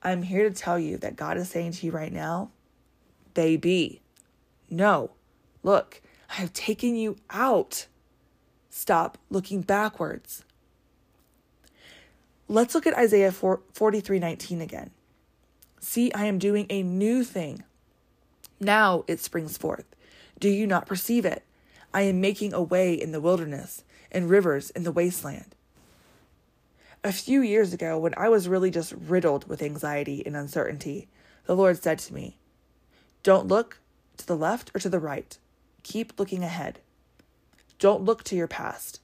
I'm 0.00 0.22
here 0.22 0.48
to 0.48 0.54
tell 0.54 0.78
you 0.78 0.96
that 0.98 1.16
God 1.16 1.36
is 1.36 1.50
saying 1.50 1.72
to 1.72 1.86
you 1.86 1.90
right 1.90 2.12
now, 2.12 2.50
baby, 3.34 4.00
no, 4.70 5.10
look, 5.64 6.00
I 6.30 6.34
have 6.34 6.52
taken 6.52 6.94
you 6.94 7.16
out. 7.30 7.88
Stop 8.74 9.18
looking 9.28 9.60
backwards. 9.60 10.44
Let's 12.48 12.74
look 12.74 12.86
at 12.86 12.96
Isaiah 12.96 13.30
43 13.30 14.18
19 14.18 14.62
again. 14.62 14.90
See, 15.78 16.10
I 16.14 16.24
am 16.24 16.38
doing 16.38 16.64
a 16.70 16.82
new 16.82 17.22
thing. 17.22 17.64
Now 18.58 19.04
it 19.06 19.20
springs 19.20 19.58
forth. 19.58 19.84
Do 20.40 20.48
you 20.48 20.66
not 20.66 20.86
perceive 20.86 21.26
it? 21.26 21.44
I 21.92 22.02
am 22.02 22.22
making 22.22 22.54
a 22.54 22.62
way 22.62 22.94
in 22.94 23.12
the 23.12 23.20
wilderness 23.20 23.84
and 24.10 24.30
rivers 24.30 24.70
in 24.70 24.84
the 24.84 24.90
wasteland. 24.90 25.54
A 27.04 27.12
few 27.12 27.42
years 27.42 27.74
ago, 27.74 27.98
when 27.98 28.14
I 28.16 28.30
was 28.30 28.48
really 28.48 28.70
just 28.70 28.94
riddled 28.94 29.46
with 29.48 29.60
anxiety 29.60 30.22
and 30.24 30.34
uncertainty, 30.34 31.08
the 31.44 31.54
Lord 31.54 31.82
said 31.82 31.98
to 31.98 32.14
me, 32.14 32.38
Don't 33.22 33.48
look 33.48 33.80
to 34.16 34.26
the 34.26 34.36
left 34.36 34.70
or 34.74 34.78
to 34.78 34.88
the 34.88 34.98
right. 34.98 35.36
Keep 35.82 36.18
looking 36.18 36.42
ahead. 36.42 36.78
Don't 37.82 38.04
look 38.04 38.22
to 38.22 38.36
your 38.36 38.46
past. 38.46 39.00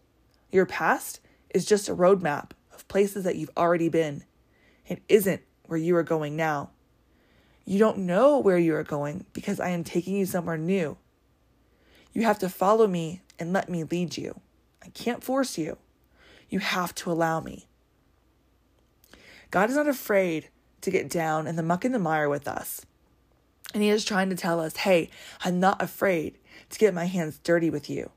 Your 0.53 0.65
past 0.65 1.19
is 1.51 1.65
just 1.65 1.89
a 1.89 1.97
roadmap 1.97 2.53
of 2.73 2.87
places 2.87 3.25
that 3.25 3.35
you've 3.35 3.51
already 3.57 3.89
been. 3.89 4.23
It 4.87 5.03
isn't 5.09 5.43
where 5.67 5.81
you 5.81 5.97
are 5.97 6.05
going 6.05 6.37
now. 6.37 6.71
You 7.65 7.81
don't 7.81 7.99
know 7.99 8.39
where 8.39 8.57
you 8.57 8.77
are 8.77 8.85
going 8.85 9.27
because 9.33 9.59
I 9.59 9.71
am 9.71 9.83
taking 9.83 10.15
you 10.15 10.27
somewhere 10.27 10.57
new. 10.57 10.97
You 12.13 12.23
have 12.23 12.39
to 12.39 12.49
follow 12.49 12.87
me 12.87 13.23
and 13.37 13.53
let 13.53 13.69
me 13.69 13.83
lead 13.83 14.17
you. 14.17 14.41
I 14.81 14.91
can't 14.91 15.25
force 15.25 15.59
you. 15.59 15.79
You 16.49 16.61
have 16.61 16.95
to 16.97 17.11
allow 17.11 17.41
me. 17.41 17.67
God 19.51 19.71
is 19.71 19.77
not 19.77 19.89
afraid 19.89 20.51
to 20.83 20.93
get 20.93 21.11
down 21.11 21.49
in 21.49 21.57
the 21.57 21.65
muck 21.65 21.85
and 21.85 21.93
the 21.93 21.99
mire 21.99 22.29
with 22.29 22.47
us. 22.47 22.87
And 23.75 23.83
He 23.83 23.89
is 23.89 24.05
trying 24.05 24.31
to 24.31 24.37
tell 24.37 24.61
us, 24.61 24.77
hey, 24.77 25.11
I'm 25.45 25.59
not 25.59 25.83
afraid 25.83 26.39
to 26.71 26.79
get 26.79 26.95
my 26.95 27.07
hands 27.07 27.41
dirty 27.43 27.71
with 27.71 27.91
you. 27.91 28.13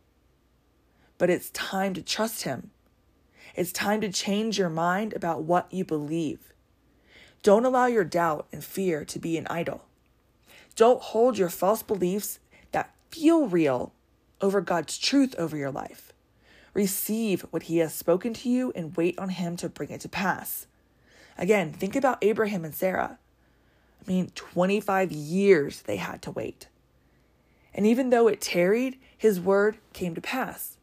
But 1.22 1.30
it's 1.30 1.52
time 1.52 1.94
to 1.94 2.02
trust 2.02 2.46
Him. 2.46 2.72
It's 3.56 3.72
time 3.72 4.02
to 4.02 4.12
change 4.12 4.58
your 4.58 4.72
mind 4.72 5.14
about 5.14 5.44
what 5.44 5.72
you 5.72 5.86
believe. 5.86 6.52
Don't 7.44 7.64
allow 7.64 7.86
your 7.86 8.04
doubt 8.04 8.48
and 8.52 8.64
fear 8.64 9.06
to 9.06 9.20
be 9.20 9.38
an 9.38 9.46
idol. 9.46 9.86
Don't 10.76 11.00
hold 11.00 11.38
your 11.38 11.50
false 11.50 11.84
beliefs 11.84 12.40
that 12.72 12.96
feel 13.12 13.46
real 13.46 13.94
over 14.42 14.62
God's 14.62 14.98
truth 14.98 15.36
over 15.38 15.56
your 15.56 15.70
life. 15.70 16.12
Receive 16.74 17.44
what 17.52 17.64
He 17.64 17.78
has 17.78 17.94
spoken 17.94 18.34
to 18.34 18.50
you 18.50 18.72
and 18.76 18.98
wait 18.98 19.20
on 19.20 19.30
Him 19.30 19.56
to 19.58 19.70
bring 19.70 19.92
it 19.92 20.02
to 20.02 20.10
pass. 20.10 20.66
Again, 21.38 21.72
think 21.72 21.96
about 21.96 22.18
Abraham 22.24 22.66
and 22.66 22.74
Sarah. 22.74 23.20
I 24.04 24.10
mean, 24.10 24.32
25 24.34 25.12
years 25.12 25.84
they 25.84 25.98
had 25.98 26.24
to 26.24 26.32
wait. 26.32 26.68
And 27.76 27.86
even 27.86 28.10
though 28.10 28.28
it 28.28 28.42
tarried, 28.42 28.98
his 29.16 29.40
word 29.40 29.78
came 29.94 30.16
to 30.16 30.22
pass. 30.22 30.78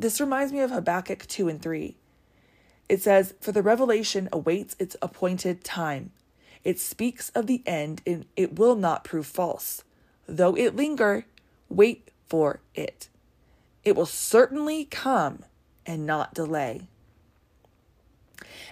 This 0.00 0.18
reminds 0.18 0.50
me 0.50 0.60
of 0.60 0.70
Habakkuk 0.70 1.26
2 1.26 1.48
and 1.50 1.60
3. 1.60 1.94
It 2.88 3.02
says, 3.02 3.34
For 3.38 3.52
the 3.52 3.60
revelation 3.60 4.30
awaits 4.32 4.74
its 4.78 4.96
appointed 5.02 5.62
time. 5.62 6.12
It 6.64 6.78
speaks 6.78 7.28
of 7.34 7.46
the 7.46 7.62
end, 7.66 8.00
and 8.06 8.24
it 8.34 8.58
will 8.58 8.76
not 8.76 9.04
prove 9.04 9.26
false. 9.26 9.84
Though 10.26 10.56
it 10.56 10.74
linger, 10.74 11.26
wait 11.68 12.12
for 12.26 12.60
it. 12.74 13.10
It 13.84 13.94
will 13.94 14.06
certainly 14.06 14.86
come 14.86 15.44
and 15.84 16.06
not 16.06 16.32
delay. 16.32 16.88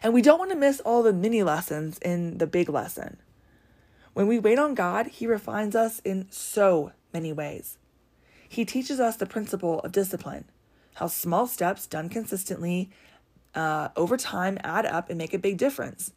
And 0.02 0.14
we 0.14 0.22
don't 0.22 0.38
want 0.38 0.52
to 0.52 0.56
miss 0.56 0.80
all 0.80 1.02
the 1.02 1.12
mini 1.12 1.42
lessons 1.42 1.98
in 1.98 2.38
the 2.38 2.46
big 2.46 2.70
lesson. 2.70 3.18
When 4.14 4.28
we 4.28 4.38
wait 4.38 4.58
on 4.58 4.74
God, 4.74 5.08
He 5.08 5.26
refines 5.26 5.76
us 5.76 5.98
in 6.06 6.26
so 6.30 6.92
many 7.12 7.34
ways. 7.34 7.76
He 8.48 8.64
teaches 8.64 8.98
us 8.98 9.16
the 9.16 9.26
principle 9.26 9.80
of 9.80 9.92
discipline, 9.92 10.46
how 10.98 11.06
small 11.06 11.46
steps 11.46 11.86
done 11.86 12.08
consistently 12.08 12.90
uh, 13.54 13.88
over 13.94 14.16
time 14.16 14.58
add 14.64 14.84
up 14.84 15.08
and 15.08 15.16
make 15.16 15.32
a 15.32 15.38
big 15.38 15.56
difference, 15.56 16.12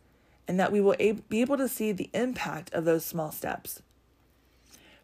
and 0.48 0.60
that 0.60 0.72
we 0.72 0.82
will 0.82 0.96
ab- 1.00 1.30
be 1.30 1.41
able 1.41 1.56
to 1.58 1.67
see 1.67 1.91
the 1.91 2.10
impact 2.15 2.74
of 2.74 2.84
those 2.84 3.06
small 3.06 3.32
steps. 3.32 3.84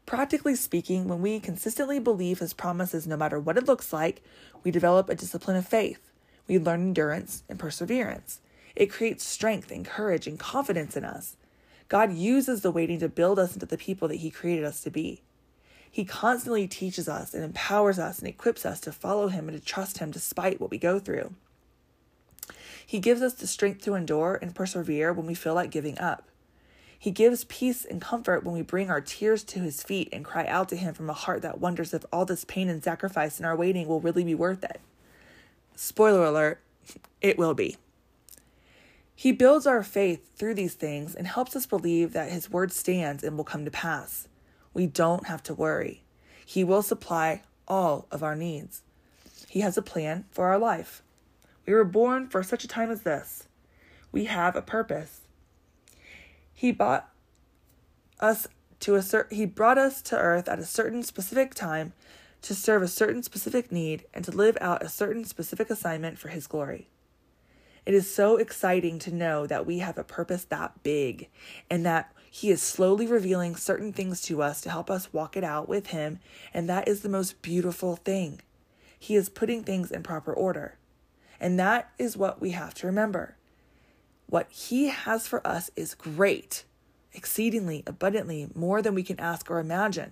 Practically 0.07 0.55
speaking, 0.55 1.07
when 1.07 1.21
we 1.21 1.39
consistently 1.39 1.99
believe 1.99 2.39
His 2.39 2.53
promises, 2.53 3.05
no 3.05 3.15
matter 3.15 3.39
what 3.39 3.55
it 3.55 3.67
looks 3.67 3.93
like, 3.93 4.23
we 4.63 4.71
develop 4.71 5.09
a 5.09 5.15
discipline 5.15 5.57
of 5.57 5.67
faith. 5.67 6.11
We 6.47 6.57
learn 6.57 6.81
endurance 6.81 7.43
and 7.47 7.59
perseverance. 7.59 8.41
It 8.75 8.87
creates 8.87 9.23
strength 9.23 9.69
and 9.69 9.85
courage 9.85 10.25
and 10.25 10.39
confidence 10.39 10.97
in 10.97 11.05
us. 11.05 11.37
God 11.87 12.13
uses 12.13 12.61
the 12.61 12.71
waiting 12.71 12.99
to 13.01 13.09
build 13.09 13.37
us 13.37 13.53
into 13.53 13.67
the 13.67 13.77
people 13.77 14.07
that 14.07 14.15
He 14.15 14.31
created 14.31 14.65
us 14.65 14.81
to 14.81 14.89
be. 14.89 15.21
He 15.89 16.05
constantly 16.05 16.67
teaches 16.67 17.07
us 17.09 17.33
and 17.33 17.43
empowers 17.43 17.97
us 17.97 18.19
and 18.19 18.27
equips 18.27 18.65
us 18.65 18.79
to 18.81 18.91
follow 18.91 19.27
Him 19.27 19.49
and 19.49 19.59
to 19.59 19.63
trust 19.63 19.97
Him 19.97 20.11
despite 20.11 20.61
what 20.61 20.71
we 20.71 20.77
go 20.77 20.99
through. 20.99 21.33
He 22.85 22.99
gives 22.99 23.21
us 23.21 23.33
the 23.33 23.47
strength 23.47 23.83
to 23.83 23.95
endure 23.95 24.39
and 24.41 24.55
persevere 24.55 25.11
when 25.11 25.25
we 25.25 25.33
feel 25.33 25.53
like 25.53 25.71
giving 25.71 25.99
up. 25.99 26.29
He 26.99 27.11
gives 27.11 27.43
peace 27.43 27.85
and 27.85 28.01
comfort 28.01 28.43
when 28.43 28.55
we 28.55 28.61
bring 28.61 28.89
our 28.89 29.01
tears 29.01 29.43
to 29.45 29.59
His 29.59 29.83
feet 29.83 30.09
and 30.11 30.25
cry 30.25 30.45
out 30.45 30.69
to 30.69 30.75
Him 30.75 30.93
from 30.93 31.09
a 31.09 31.13
heart 31.13 31.41
that 31.41 31.59
wonders 31.59 31.93
if 31.93 32.05
all 32.11 32.25
this 32.25 32.45
pain 32.45 32.69
and 32.69 32.83
sacrifice 32.83 33.37
and 33.37 33.45
our 33.45 33.55
waiting 33.55 33.87
will 33.87 33.99
really 33.99 34.23
be 34.23 34.35
worth 34.35 34.63
it. 34.63 34.79
Spoiler 35.75 36.23
alert, 36.23 36.59
it 37.21 37.37
will 37.37 37.53
be. 37.53 37.77
He 39.13 39.31
builds 39.31 39.67
our 39.67 39.83
faith 39.83 40.35
through 40.35 40.55
these 40.55 40.75
things 40.75 41.13
and 41.15 41.27
helps 41.27 41.55
us 41.55 41.65
believe 41.65 42.13
that 42.13 42.31
His 42.31 42.49
word 42.49 42.71
stands 42.71 43.23
and 43.23 43.35
will 43.35 43.43
come 43.43 43.65
to 43.65 43.71
pass. 43.71 44.27
We 44.77 44.85
don't 44.85 45.25
have 45.25 45.41
to 45.43 45.55
worry. 45.55 46.03
He 46.45 46.63
will 46.63 46.83
supply 46.83 47.41
all 47.67 48.05
of 48.11 48.21
our 48.21 48.35
needs. 48.35 48.83
He 49.49 49.61
has 49.61 49.75
a 49.75 49.81
plan 49.81 50.25
for 50.29 50.45
our 50.49 50.59
life. 50.59 51.01
We 51.65 51.73
were 51.73 51.83
born 51.83 52.29
for 52.29 52.43
such 52.43 52.63
a 52.63 52.67
time 52.67 52.91
as 52.91 53.01
this. 53.01 53.47
We 54.11 54.25
have 54.25 54.55
a 54.55 54.61
purpose. 54.61 55.21
He 56.53 56.71
brought 56.71 57.09
us 58.19 58.45
to 58.81 58.93
a 58.93 59.01
cer- 59.01 59.27
he 59.31 59.47
brought 59.47 59.79
us 59.79 59.99
to 60.03 60.15
earth 60.15 60.47
at 60.47 60.59
a 60.59 60.65
certain 60.65 61.01
specific 61.01 61.55
time 61.55 61.93
to 62.43 62.53
serve 62.53 62.83
a 62.83 62.87
certain 62.87 63.23
specific 63.23 63.71
need 63.71 64.05
and 64.13 64.23
to 64.25 64.31
live 64.31 64.59
out 64.61 64.83
a 64.83 64.89
certain 64.89 65.25
specific 65.25 65.71
assignment 65.71 66.19
for 66.19 66.27
his 66.27 66.45
glory. 66.45 66.87
It 67.83 67.95
is 67.95 68.13
so 68.13 68.37
exciting 68.37 68.99
to 68.99 69.11
know 69.11 69.47
that 69.47 69.65
we 69.65 69.79
have 69.79 69.97
a 69.97 70.03
purpose 70.03 70.43
that 70.43 70.83
big 70.83 71.29
and 71.67 71.83
that 71.83 72.11
He 72.37 72.51
is 72.51 72.61
slowly 72.61 73.07
revealing 73.07 73.55
certain 73.55 73.91
things 73.91 74.21
to 74.21 74.43
us 74.43 74.61
to 74.61 74.69
help 74.69 74.91
us 74.91 75.11
walk 75.11 75.35
it 75.35 75.43
out 75.43 75.67
with 75.67 75.87
Him. 75.87 76.19
And 76.53 76.69
that 76.69 76.87
is 76.87 77.01
the 77.01 77.09
most 77.09 77.41
beautiful 77.41 77.95
thing. 77.95 78.41
He 78.99 79.15
is 79.15 79.27
putting 79.27 79.63
things 79.63 79.89
in 79.89 80.03
proper 80.03 80.31
order. 80.31 80.77
And 81.39 81.59
that 81.59 81.89
is 81.97 82.15
what 82.15 82.39
we 82.39 82.51
have 82.51 82.75
to 82.75 82.85
remember. 82.85 83.37
What 84.27 84.51
He 84.51 84.89
has 84.89 85.27
for 85.27 85.45
us 85.47 85.71
is 85.75 85.95
great, 85.95 86.63
exceedingly, 87.11 87.81
abundantly, 87.87 88.51
more 88.53 88.83
than 88.83 88.93
we 88.93 89.01
can 89.01 89.19
ask 89.19 89.49
or 89.49 89.57
imagine. 89.57 90.11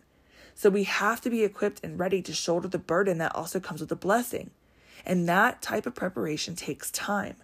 So 0.56 0.72
we 0.72 0.86
have 0.86 1.22
to 1.22 1.30
be 1.30 1.44
equipped 1.44 1.82
and 1.84 2.00
ready 2.00 2.24
to 2.24 2.34
shoulder 2.34 2.68
the 2.68 2.80
burden 2.80 3.20
that 3.20 3.36
also 3.36 3.60
comes 3.60 3.82
with 3.82 3.90
the 3.90 3.96
blessing. 3.96 4.50
And 5.06 5.30
that 5.30 5.62
type 5.62 5.86
of 5.86 5.94
preparation 5.94 6.56
takes 6.56 6.90
time. 6.90 7.36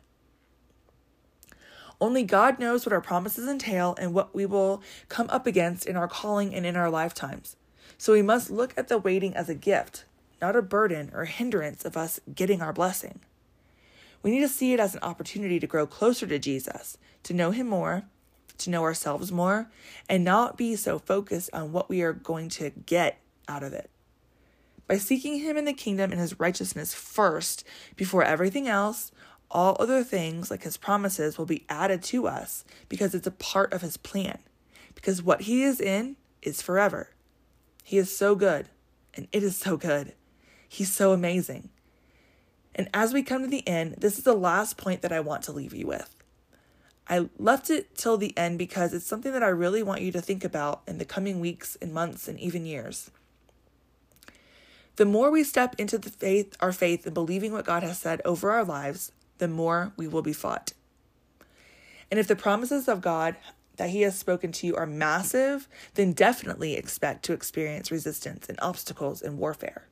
Only 2.02 2.24
God 2.24 2.58
knows 2.58 2.84
what 2.84 2.94
our 2.94 3.00
promises 3.00 3.48
entail 3.48 3.96
and 4.00 4.12
what 4.12 4.34
we 4.34 4.48
will 4.48 4.82
come 5.08 5.28
up 5.30 5.46
against 5.46 5.86
in 5.86 5.96
our 5.96 6.08
calling 6.08 6.54
and 6.54 6.66
in 6.66 6.76
our 6.76 6.90
lifetimes. 6.90 7.56
So 8.00 8.14
we 8.14 8.24
must 8.24 8.50
look 8.50 8.74
at 8.76 8.88
the 8.88 8.98
waiting 8.98 9.36
as 9.36 9.48
a 9.48 9.56
gift, 9.56 10.06
not 10.42 10.56
a 10.56 10.64
burden 10.64 11.12
or 11.14 11.26
hindrance 11.26 11.86
of 11.86 11.96
us 11.96 12.20
getting 12.34 12.60
our 12.60 12.74
blessing. 12.74 13.20
We 14.24 14.32
need 14.32 14.40
to 14.40 14.48
see 14.48 14.74
it 14.74 14.80
as 14.80 14.96
an 14.96 15.04
opportunity 15.04 15.60
to 15.60 15.68
grow 15.68 15.86
closer 15.86 16.26
to 16.26 16.40
Jesus, 16.40 16.98
to 17.22 17.36
know 17.36 17.52
Him 17.52 17.68
more, 17.68 18.04
to 18.58 18.72
know 18.72 18.82
ourselves 18.82 19.32
more, 19.32 19.70
and 20.10 20.24
not 20.24 20.58
be 20.58 20.76
so 20.76 20.98
focused 20.98 21.52
on 21.54 21.72
what 21.72 21.88
we 21.88 22.02
are 22.02 22.14
going 22.14 22.50
to 22.50 22.72
get 22.72 23.20
out 23.48 23.62
of 23.62 23.74
it. 23.74 23.92
By 24.88 24.98
seeking 24.98 25.40
Him 25.40 25.56
in 25.56 25.66
the 25.66 25.74
kingdom 25.74 26.12
and 26.12 26.20
His 26.20 26.40
righteousness 26.40 26.96
first, 26.96 27.64
before 27.96 28.24
everything 28.24 28.68
else, 28.68 29.12
all 29.52 29.78
other 29.80 30.04
things, 30.04 30.50
like 30.50 30.64
his 30.64 30.78
promises, 30.78 31.38
will 31.38 31.46
be 31.46 31.66
added 31.70 32.02
to 32.04 32.28
us 32.28 32.66
because 32.90 33.14
it's 33.14 33.28
a 33.28 33.32
part 33.32 33.74
of 33.74 33.82
his 33.82 33.98
plan. 33.98 34.40
Because 34.96 35.22
what 35.22 35.42
he 35.42 35.64
is 35.64 35.80
in 35.80 36.16
is 36.42 36.62
forever. 36.62 37.10
He 37.84 37.98
is 37.98 38.16
so 38.16 38.36
good, 38.36 38.70
and 39.14 39.28
it 39.32 39.44
is 39.44 39.58
so 39.58 39.78
good. 39.78 40.14
He's 40.68 40.92
so 40.92 41.12
amazing. 41.12 41.70
And 42.74 42.90
as 42.94 43.14
we 43.14 43.24
come 43.24 43.42
to 43.42 43.50
the 43.50 43.68
end, 43.68 43.96
this 43.98 44.18
is 44.18 44.24
the 44.24 44.34
last 44.34 44.78
point 44.78 45.02
that 45.02 45.12
I 45.12 45.20
want 45.20 45.44
to 45.44 45.52
leave 45.52 45.74
you 45.74 45.88
with. 45.88 46.16
I 47.10 47.28
left 47.38 47.70
it 47.70 47.96
till 47.96 48.18
the 48.18 48.38
end 48.38 48.58
because 48.58 48.94
it's 48.94 49.06
something 49.06 49.34
that 49.34 49.44
I 49.44 49.50
really 49.50 49.84
want 49.84 50.02
you 50.02 50.14
to 50.14 50.22
think 50.22 50.46
about 50.46 50.82
in 50.88 50.98
the 50.98 51.06
coming 51.06 51.42
weeks 51.42 51.78
and 51.82 51.94
months 51.94 52.28
and 52.30 52.40
even 52.40 52.66
years. 52.66 53.12
The 54.96 55.06
more 55.06 55.32
we 55.32 55.44
step 55.44 55.76
into 55.78 55.98
the 55.98 56.10
faith, 56.10 56.56
our 56.62 56.72
faith 56.72 57.06
in 57.06 57.14
believing 57.14 57.52
what 57.52 57.66
God 57.66 57.84
has 57.84 58.00
said 58.00 58.22
over 58.24 58.52
our 58.52 58.64
lives, 58.64 59.12
the 59.42 59.48
more 59.48 59.92
we 59.98 60.08
will 60.08 60.22
be 60.22 60.34
fought. 60.34 60.74
And 62.12 62.20
if 62.20 62.28
the 62.28 62.36
promises 62.36 62.88
of 62.88 63.02
God 63.02 63.36
that 63.78 63.90
He 63.90 64.02
has 64.02 64.16
spoken 64.16 64.52
to 64.52 64.68
you 64.68 64.76
are 64.76 64.86
massive, 64.86 65.68
then 65.96 66.14
definitely 66.14 66.76
expect 66.76 67.26
to 67.26 67.34
experience 67.34 67.90
resistance 67.90 68.48
and 68.48 68.60
obstacles 68.62 69.20
in 69.20 69.40
warfare. 69.40 69.88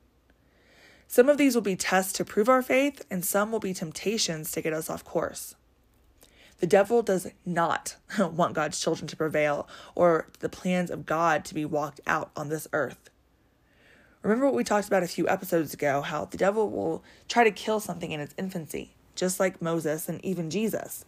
Some 1.08 1.28
of 1.28 1.36
these 1.36 1.56
will 1.56 1.62
be 1.62 1.74
tests 1.74 2.12
to 2.12 2.24
prove 2.24 2.48
our 2.48 2.62
faith, 2.62 3.04
and 3.10 3.24
some 3.24 3.50
will 3.50 3.58
be 3.58 3.74
temptations 3.74 4.52
to 4.52 4.62
get 4.62 4.72
us 4.72 4.88
off 4.88 5.04
course. 5.04 5.56
The 6.60 6.68
devil 6.68 7.02
does 7.02 7.26
not 7.44 7.96
want 8.20 8.54
God's 8.54 8.78
children 8.78 9.08
to 9.08 9.16
prevail 9.16 9.68
or 9.96 10.28
the 10.38 10.48
plans 10.48 10.92
of 10.92 11.06
God 11.06 11.44
to 11.46 11.54
be 11.54 11.64
walked 11.64 12.00
out 12.06 12.30
on 12.36 12.50
this 12.50 12.68
earth. 12.72 13.10
Remember 14.22 14.46
what 14.46 14.54
we 14.54 14.62
talked 14.62 14.86
about 14.86 15.02
a 15.02 15.08
few 15.08 15.28
episodes 15.28 15.74
ago 15.74 16.02
how 16.02 16.26
the 16.26 16.36
devil 16.36 16.70
will 16.70 17.02
try 17.28 17.42
to 17.42 17.50
kill 17.50 17.80
something 17.80 18.12
in 18.12 18.20
its 18.20 18.34
infancy, 18.38 18.94
just 19.20 19.38
like 19.38 19.60
Moses 19.60 20.08
and 20.08 20.24
even 20.24 20.48
Jesus. 20.48 21.04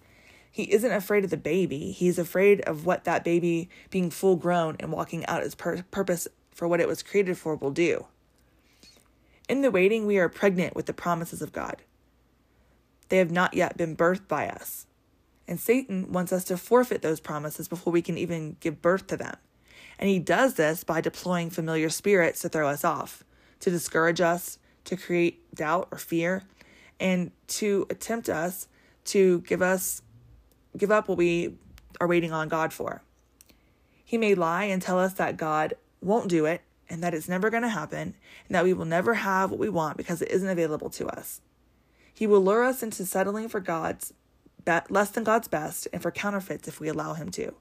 He 0.50 0.70
isn't 0.70 0.92
afraid 0.92 1.24
of 1.24 1.30
the 1.30 1.38
baby, 1.38 1.92
he's 1.92 2.18
afraid 2.18 2.60
of 2.60 2.84
what 2.84 3.04
that 3.04 3.24
baby 3.24 3.70
being 3.88 4.10
full 4.10 4.36
grown 4.36 4.76
and 4.78 4.92
walking 4.92 5.24
out 5.24 5.42
its 5.42 5.54
pur- 5.54 5.82
purpose 5.90 6.28
for 6.50 6.68
what 6.68 6.78
it 6.78 6.86
was 6.86 7.02
created 7.02 7.38
for 7.38 7.56
will 7.56 7.70
do. 7.70 8.04
In 9.48 9.62
the 9.62 9.70
waiting, 9.70 10.06
we 10.06 10.18
are 10.18 10.28
pregnant 10.28 10.76
with 10.76 10.84
the 10.84 10.92
promises 10.92 11.40
of 11.40 11.52
God. 11.52 11.76
They 13.08 13.16
have 13.16 13.30
not 13.30 13.54
yet 13.54 13.78
been 13.78 13.96
birthed 13.96 14.28
by 14.28 14.46
us. 14.46 14.86
And 15.48 15.58
Satan 15.58 16.12
wants 16.12 16.34
us 16.34 16.44
to 16.44 16.58
forfeit 16.58 17.00
those 17.00 17.18
promises 17.18 17.66
before 17.66 17.94
we 17.94 18.02
can 18.02 18.18
even 18.18 18.56
give 18.60 18.82
birth 18.82 19.06
to 19.06 19.16
them. 19.16 19.36
And 19.98 20.10
he 20.10 20.18
does 20.18 20.54
this 20.54 20.84
by 20.84 21.00
deploying 21.00 21.48
familiar 21.48 21.88
spirits 21.88 22.40
to 22.42 22.50
throw 22.50 22.68
us 22.68 22.84
off, 22.84 23.24
to 23.60 23.70
discourage 23.70 24.20
us, 24.20 24.58
to 24.84 24.98
create 24.98 25.54
doubt 25.54 25.88
or 25.90 25.96
fear, 25.98 26.44
and 27.02 27.32
to 27.48 27.86
attempt 27.90 28.28
us 28.28 28.68
to 29.04 29.40
give 29.40 29.60
us 29.60 30.00
give 30.78 30.90
up 30.90 31.08
what 31.08 31.18
we 31.18 31.56
are 32.00 32.06
waiting 32.06 32.32
on 32.32 32.48
God 32.48 32.72
for. 32.72 33.02
He 34.04 34.16
may 34.16 34.34
lie 34.34 34.64
and 34.64 34.80
tell 34.80 34.98
us 34.98 35.14
that 35.14 35.36
God 35.36 35.74
won't 36.00 36.28
do 36.28 36.46
it 36.46 36.62
and 36.88 37.02
that 37.02 37.12
it's 37.12 37.28
never 37.28 37.50
going 37.50 37.62
to 37.62 37.68
happen, 37.70 38.14
and 38.46 38.54
that 38.54 38.64
we 38.64 38.74
will 38.74 38.84
never 38.84 39.14
have 39.14 39.50
what 39.50 39.58
we 39.58 39.68
want 39.68 39.96
because 39.96 40.20
it 40.20 40.30
isn't 40.30 40.48
available 40.48 40.90
to 40.90 41.06
us. 41.06 41.40
He 42.12 42.26
will 42.26 42.42
lure 42.42 42.64
us 42.64 42.82
into 42.82 43.06
settling 43.06 43.48
for 43.48 43.60
God's 43.60 44.12
be- 44.64 44.78
less 44.90 45.10
than 45.10 45.24
God's 45.24 45.48
best 45.48 45.88
and 45.92 46.02
for 46.02 46.10
counterfeits 46.10 46.68
if 46.68 46.80
we 46.80 46.88
allow 46.88 47.14
him 47.14 47.30
to. 47.30 47.54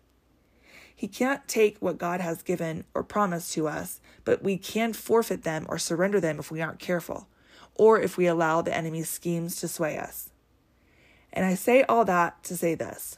He 0.94 1.08
can't 1.08 1.48
take 1.48 1.78
what 1.80 1.98
God 1.98 2.20
has 2.20 2.44
given 2.44 2.84
or 2.94 3.04
promised 3.04 3.54
to 3.54 3.68
us, 3.68 4.02
but 4.26 4.44
we 4.44 4.58
can 4.58 4.92
forfeit 4.92 5.44
them 5.44 5.66
or 5.70 5.78
surrender 5.78 6.20
them 6.20 6.38
if 6.38 6.52
we 6.52 6.62
aren't 6.62 6.80
careful, 6.80 7.28
or 7.76 8.00
if 8.00 8.18
we 8.18 8.28
allow 8.28 8.62
the 8.62 8.76
enemy's 8.76 9.10
schemes 9.10 9.56
to 9.58 9.68
sway 9.68 9.98
us. 9.98 10.30
And 11.34 11.46
I 11.46 11.56
say 11.56 11.84
all 11.84 12.06
that 12.06 12.44
to 12.44 12.58
say 12.58 12.76
this 12.76 13.18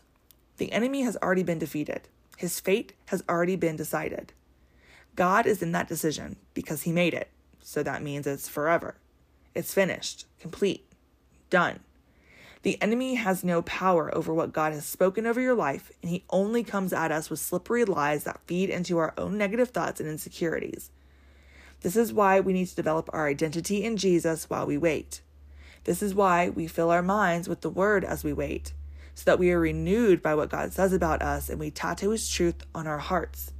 the 0.58 0.72
enemy 0.72 1.02
has 1.02 1.18
already 1.18 1.44
been 1.44 1.60
defeated, 1.60 2.08
his 2.38 2.60
fate 2.60 2.94
has 3.08 3.24
already 3.30 3.56
been 3.56 3.76
decided. 3.76 4.34
God 5.16 5.46
is 5.46 5.62
in 5.62 5.72
that 5.74 5.88
decision 5.88 6.38
because 6.54 6.84
He 6.84 6.92
made 6.92 7.14
it. 7.14 7.30
So 7.62 7.84
that 7.84 8.02
means 8.02 8.28
it's 8.28 8.50
forever. 8.50 8.96
It's 9.54 9.74
finished, 9.74 10.26
complete, 10.40 10.86
done. 11.50 11.80
The 12.64 12.82
enemy 12.82 13.16
has 13.16 13.44
no 13.44 13.62
power 13.62 14.14
over 14.16 14.34
what 14.34 14.54
God 14.54 14.74
has 14.74 14.86
spoken 14.86 15.28
over 15.28 15.40
your 15.40 15.54
life, 15.54 15.92
and 16.02 16.10
he 16.10 16.24
only 16.30 16.64
comes 16.64 16.94
at 16.94 17.12
us 17.12 17.30
with 17.30 17.40
slippery 17.40 17.84
lies 17.84 18.24
that 18.24 18.40
feed 18.48 18.70
into 18.70 18.98
our 18.98 19.14
own 19.18 19.38
negative 19.38 19.70
thoughts 19.70 20.00
and 20.00 20.10
insecurities. 20.10 20.90
This 21.84 21.98
is 21.98 22.14
why 22.14 22.40
we 22.40 22.54
need 22.54 22.68
to 22.68 22.76
develop 22.76 23.10
our 23.12 23.28
identity 23.28 23.84
in 23.84 23.98
Jesus 23.98 24.50
while 24.50 24.66
we 24.66 24.78
wait. 24.78 25.22
This 25.84 26.02
is 26.02 26.16
why 26.16 26.48
we 26.48 26.66
fill 26.66 26.90
our 26.90 27.02
minds 27.02 27.50
with 27.50 27.60
the 27.60 27.70
word 27.70 28.06
as 28.06 28.24
we 28.24 28.32
wait, 28.32 28.72
so 29.16 29.24
that 29.26 29.38
we 29.38 29.52
are 29.52 29.60
renewed 29.60 30.24
by 30.24 30.34
what 30.34 30.50
God 30.50 30.72
says 30.72 30.94
about 30.94 31.22
us 31.22 31.50
and 31.50 31.60
we 31.60 31.70
tattoo 31.70 32.12
his 32.12 32.30
truth 32.30 32.64
on 32.74 32.88
our 32.88 33.00
hearts. 33.00 33.52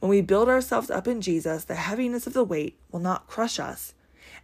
When 0.00 0.10
we 0.10 0.20
build 0.20 0.48
ourselves 0.48 0.90
up 0.90 1.06
in 1.06 1.20
Jesus, 1.20 1.62
the 1.62 1.76
heaviness 1.76 2.26
of 2.26 2.32
the 2.32 2.42
wait 2.42 2.76
will 2.90 2.98
not 2.98 3.28
crush 3.28 3.60
us, 3.60 3.94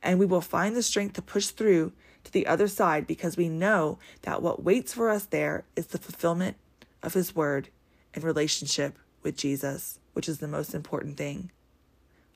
and 0.01 0.21
we 0.21 0.27
will 0.27 0.41
find 0.41 0.77
the 0.77 0.85
strength 0.85 1.15
to 1.15 1.23
push 1.23 1.49
through 1.49 1.93
to 2.23 2.33
the 2.33 2.47
other 2.47 2.69
side 2.69 3.09
because 3.09 3.37
we 3.37 3.49
know 3.49 3.99
that 4.23 4.41
what 4.41 4.63
waits 4.63 4.95
for 4.95 5.11
us 5.11 5.27
there 5.27 5.65
is 5.75 5.89
the 5.89 5.99
fulfillment 5.99 6.57
of 7.03 7.15
His 7.15 7.35
word 7.35 7.71
and 8.15 8.23
relationship 8.23 8.97
with 9.25 9.37
Jesus, 9.37 9.99
which 10.13 10.29
is 10.29 10.39
the 10.39 10.47
most 10.47 10.75
important 10.75 11.17
thing. 11.17 11.51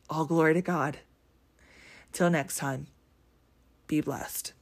All 0.08 0.24
glory 0.24 0.54
to 0.54 0.62
God. 0.62 0.98
Till 2.12 2.30
next 2.30 2.56
time, 2.56 2.86
be 3.86 4.00
blessed. 4.00 4.52